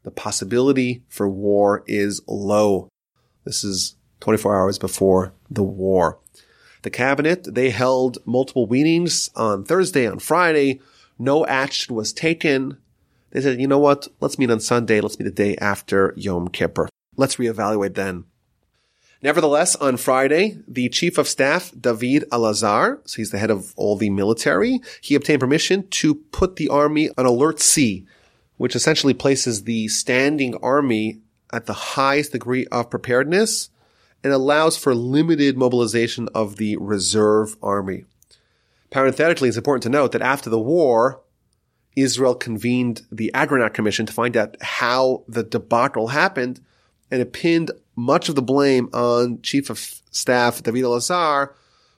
[0.02, 2.88] the possibility for war is low.
[3.44, 6.18] This is 24 hours before the war.
[6.82, 10.80] The cabinet, they held multiple meetings on Thursday, on Friday,
[11.18, 12.76] no action was taken.
[13.30, 14.08] They said, you know what?
[14.20, 15.00] Let's meet on Sunday.
[15.00, 16.88] Let's meet the day after Yom Kippur.
[17.16, 18.24] Let's reevaluate then.
[19.24, 23.96] Nevertheless, on Friday, the chief of staff, David Elazar, so he's the head of all
[23.96, 28.04] the military, he obtained permission to put the army on alert C,
[28.58, 31.22] which essentially places the standing army
[31.54, 33.70] at the highest degree of preparedness
[34.22, 38.04] and allows for limited mobilization of the reserve army.
[38.90, 41.22] Parenthetically, it's important to note that after the war,
[41.96, 46.60] Israel convened the Agranat Commission to find out how the debacle happened,
[47.10, 51.50] and it pinned much of the blame on Chief of Staff David Elazar,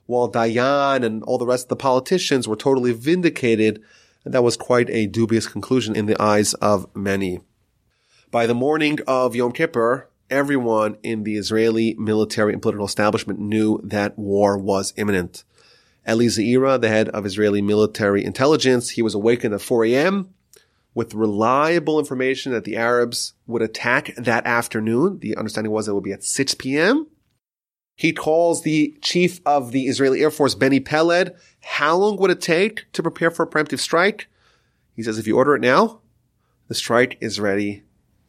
[0.06, 3.82] while Dayan and all the rest of the politicians were totally vindicated,
[4.24, 7.40] and that was quite a dubious conclusion in the eyes of many.
[8.30, 13.80] By the morning of Yom Kippur, everyone in the Israeli military and political establishment knew
[13.84, 15.44] that war was imminent.
[16.08, 20.34] Eli Zeira, the head of Israeli military intelligence, he was awakened at 4 a.m.
[20.96, 25.18] with reliable information that the Arabs would attack that afternoon.
[25.18, 27.06] The understanding was it would be at 6 p.m.
[27.94, 31.32] He calls the chief of the Israeli Air Force, Benny Peled.
[31.60, 34.28] How long would it take to prepare for a preemptive strike?
[34.94, 36.00] He says, if you order it now,
[36.68, 37.82] the strike is ready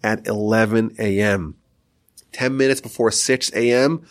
[0.03, 1.55] at 11 a.m.
[2.33, 4.05] 10 minutes before 6 a.m.,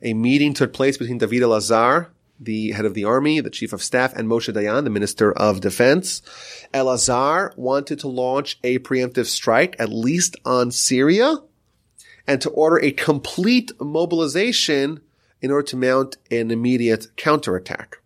[0.00, 3.82] a meeting took place between David Elazar, the head of the army, the chief of
[3.82, 6.22] staff, and Moshe Dayan, the minister of defense.
[6.74, 11.36] Elazar wanted to launch a preemptive strike, at least on Syria,
[12.26, 15.00] and to order a complete mobilization
[15.40, 17.98] in order to mount an immediate counterattack.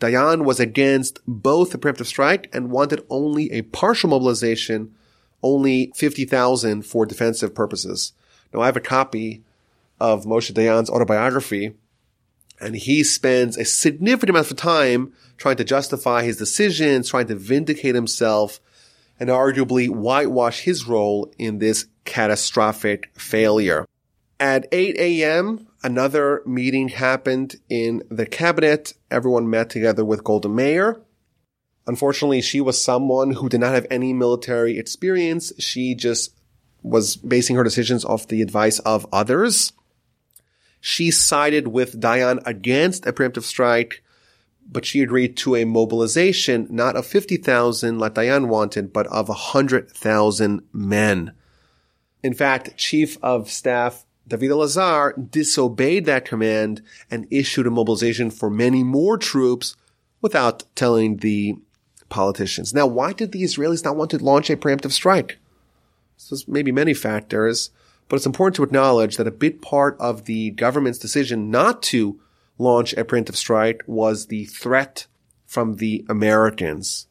[0.00, 4.94] Dayan was against both the preemptive strike and wanted only a partial mobilization,
[5.42, 8.12] only 50,000 for defensive purposes.
[8.52, 9.42] Now I have a copy
[10.00, 11.74] of Moshe Dayan's autobiography
[12.60, 17.36] and he spends a significant amount of time trying to justify his decisions, trying to
[17.36, 18.60] vindicate himself,
[19.20, 23.86] and arguably whitewash his role in this catastrophic failure.
[24.40, 28.94] At 8 a.m., another meeting happened in the cabinet.
[29.10, 31.00] Everyone met together with Golda Meir.
[31.86, 35.52] Unfortunately, she was someone who did not have any military experience.
[35.58, 36.34] She just
[36.82, 39.72] was basing her decisions off the advice of others.
[40.80, 44.02] She sided with Dayan against a preemptive strike,
[44.70, 50.62] but she agreed to a mobilization not of 50,000 like Dayan wanted, but of 100,000
[50.72, 51.32] men.
[52.22, 58.50] In fact, Chief of Staff David Elazar disobeyed that command and issued a mobilization for
[58.50, 59.74] many more troops
[60.20, 61.56] without telling the
[62.08, 62.74] politicians.
[62.74, 65.38] Now, why did the Israelis not want to launch a preemptive strike?
[66.16, 67.70] So there's maybe many factors.
[68.08, 72.20] But it's important to acknowledge that a big part of the government's decision not to
[72.56, 75.06] launch a preemptive strike was the threat
[75.46, 77.06] from the Americans.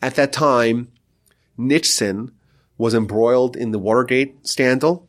[0.00, 0.88] At that time,
[1.56, 2.32] Nixon
[2.76, 5.08] was embroiled in the Watergate scandal,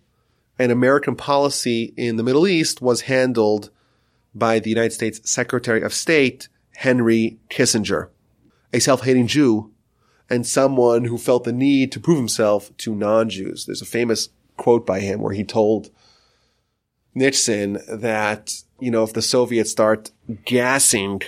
[0.58, 3.70] and American policy in the Middle East was handled
[4.36, 8.10] by the United States Secretary of State, Henry Kissinger,
[8.74, 9.72] a self-hating Jew
[10.30, 13.66] and someone who felt the need to prove himself to non-Jews.
[13.66, 14.30] There's a famous
[14.60, 15.90] quote by him where he told
[17.16, 20.12] Nixon that, you know, if the Soviets start
[20.46, 21.22] gassing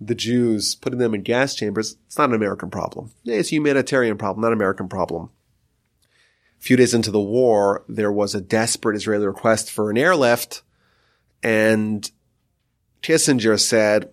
[0.00, 3.10] the Jews, putting them in gas chambers, it's not an American problem.
[3.24, 5.30] It's a humanitarian problem, not an American problem.
[6.58, 10.62] A few days into the war, there was a desperate Israeli request for an airlift,
[11.42, 12.10] and
[13.02, 14.10] Kissinger said,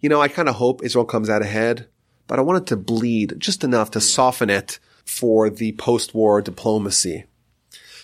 [0.00, 1.88] you know, I kind of hope Israel comes out ahead,
[2.26, 7.24] but I want it to bleed just enough to soften it for the post-war diplomacy.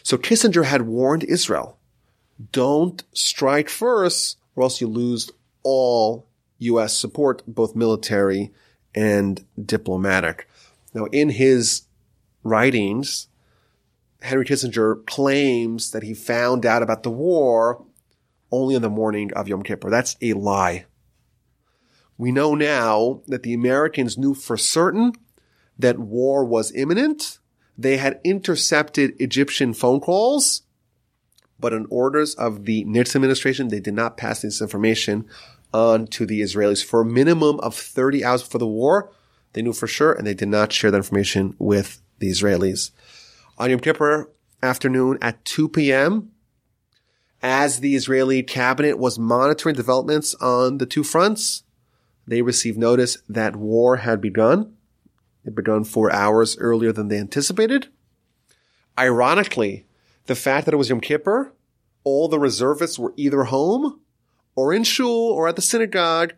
[0.03, 1.79] So Kissinger had warned Israel,
[2.51, 5.31] don't strike first or else you lose
[5.63, 6.27] all
[6.59, 6.97] U.S.
[6.97, 8.53] support, both military
[8.95, 10.49] and diplomatic.
[10.95, 11.83] Now, in his
[12.43, 13.29] writings,
[14.23, 17.85] Henry Kissinger claims that he found out about the war
[18.51, 19.91] only on the morning of Yom Kippur.
[19.91, 20.85] That's a lie.
[22.19, 25.13] We know now that the Americans knew for certain
[25.83, 27.39] that war was imminent.
[27.77, 30.63] They had intercepted Egyptian phone calls,
[31.61, 35.27] but on orders of the Nixon administration, they did not pass this information
[35.73, 39.11] on to the Israelis for a minimum of 30 hours before the war.
[39.53, 42.91] They knew for sure, and they did not share that information with the Israelis.
[43.59, 44.31] On Yom Kippur
[44.63, 46.31] afternoon at 2 p.m.,
[47.43, 51.65] as the Israeli cabinet was monitoring developments on the two fronts,
[52.27, 54.75] they received notice that war had begun.
[55.45, 57.89] It begun four hours earlier than they anticipated.
[58.99, 59.87] Ironically,
[60.27, 61.53] the fact that it was Yom Kippur,
[62.05, 64.01] all the reservists were either home
[64.55, 66.35] or in shul or at the synagogue.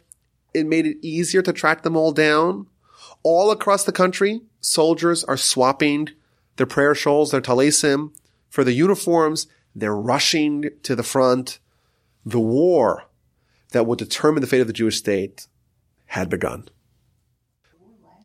[0.53, 2.69] It made it easier to track them all down.
[3.23, 6.11] All across the country, soldiers are swapping
[6.57, 8.13] their prayer shawls, their talisim
[8.49, 9.47] for the uniforms.
[9.75, 11.59] They're rushing to the front.
[12.25, 13.05] The war
[13.73, 15.47] that would determine the fate of the Jewish state
[16.07, 16.69] had begun.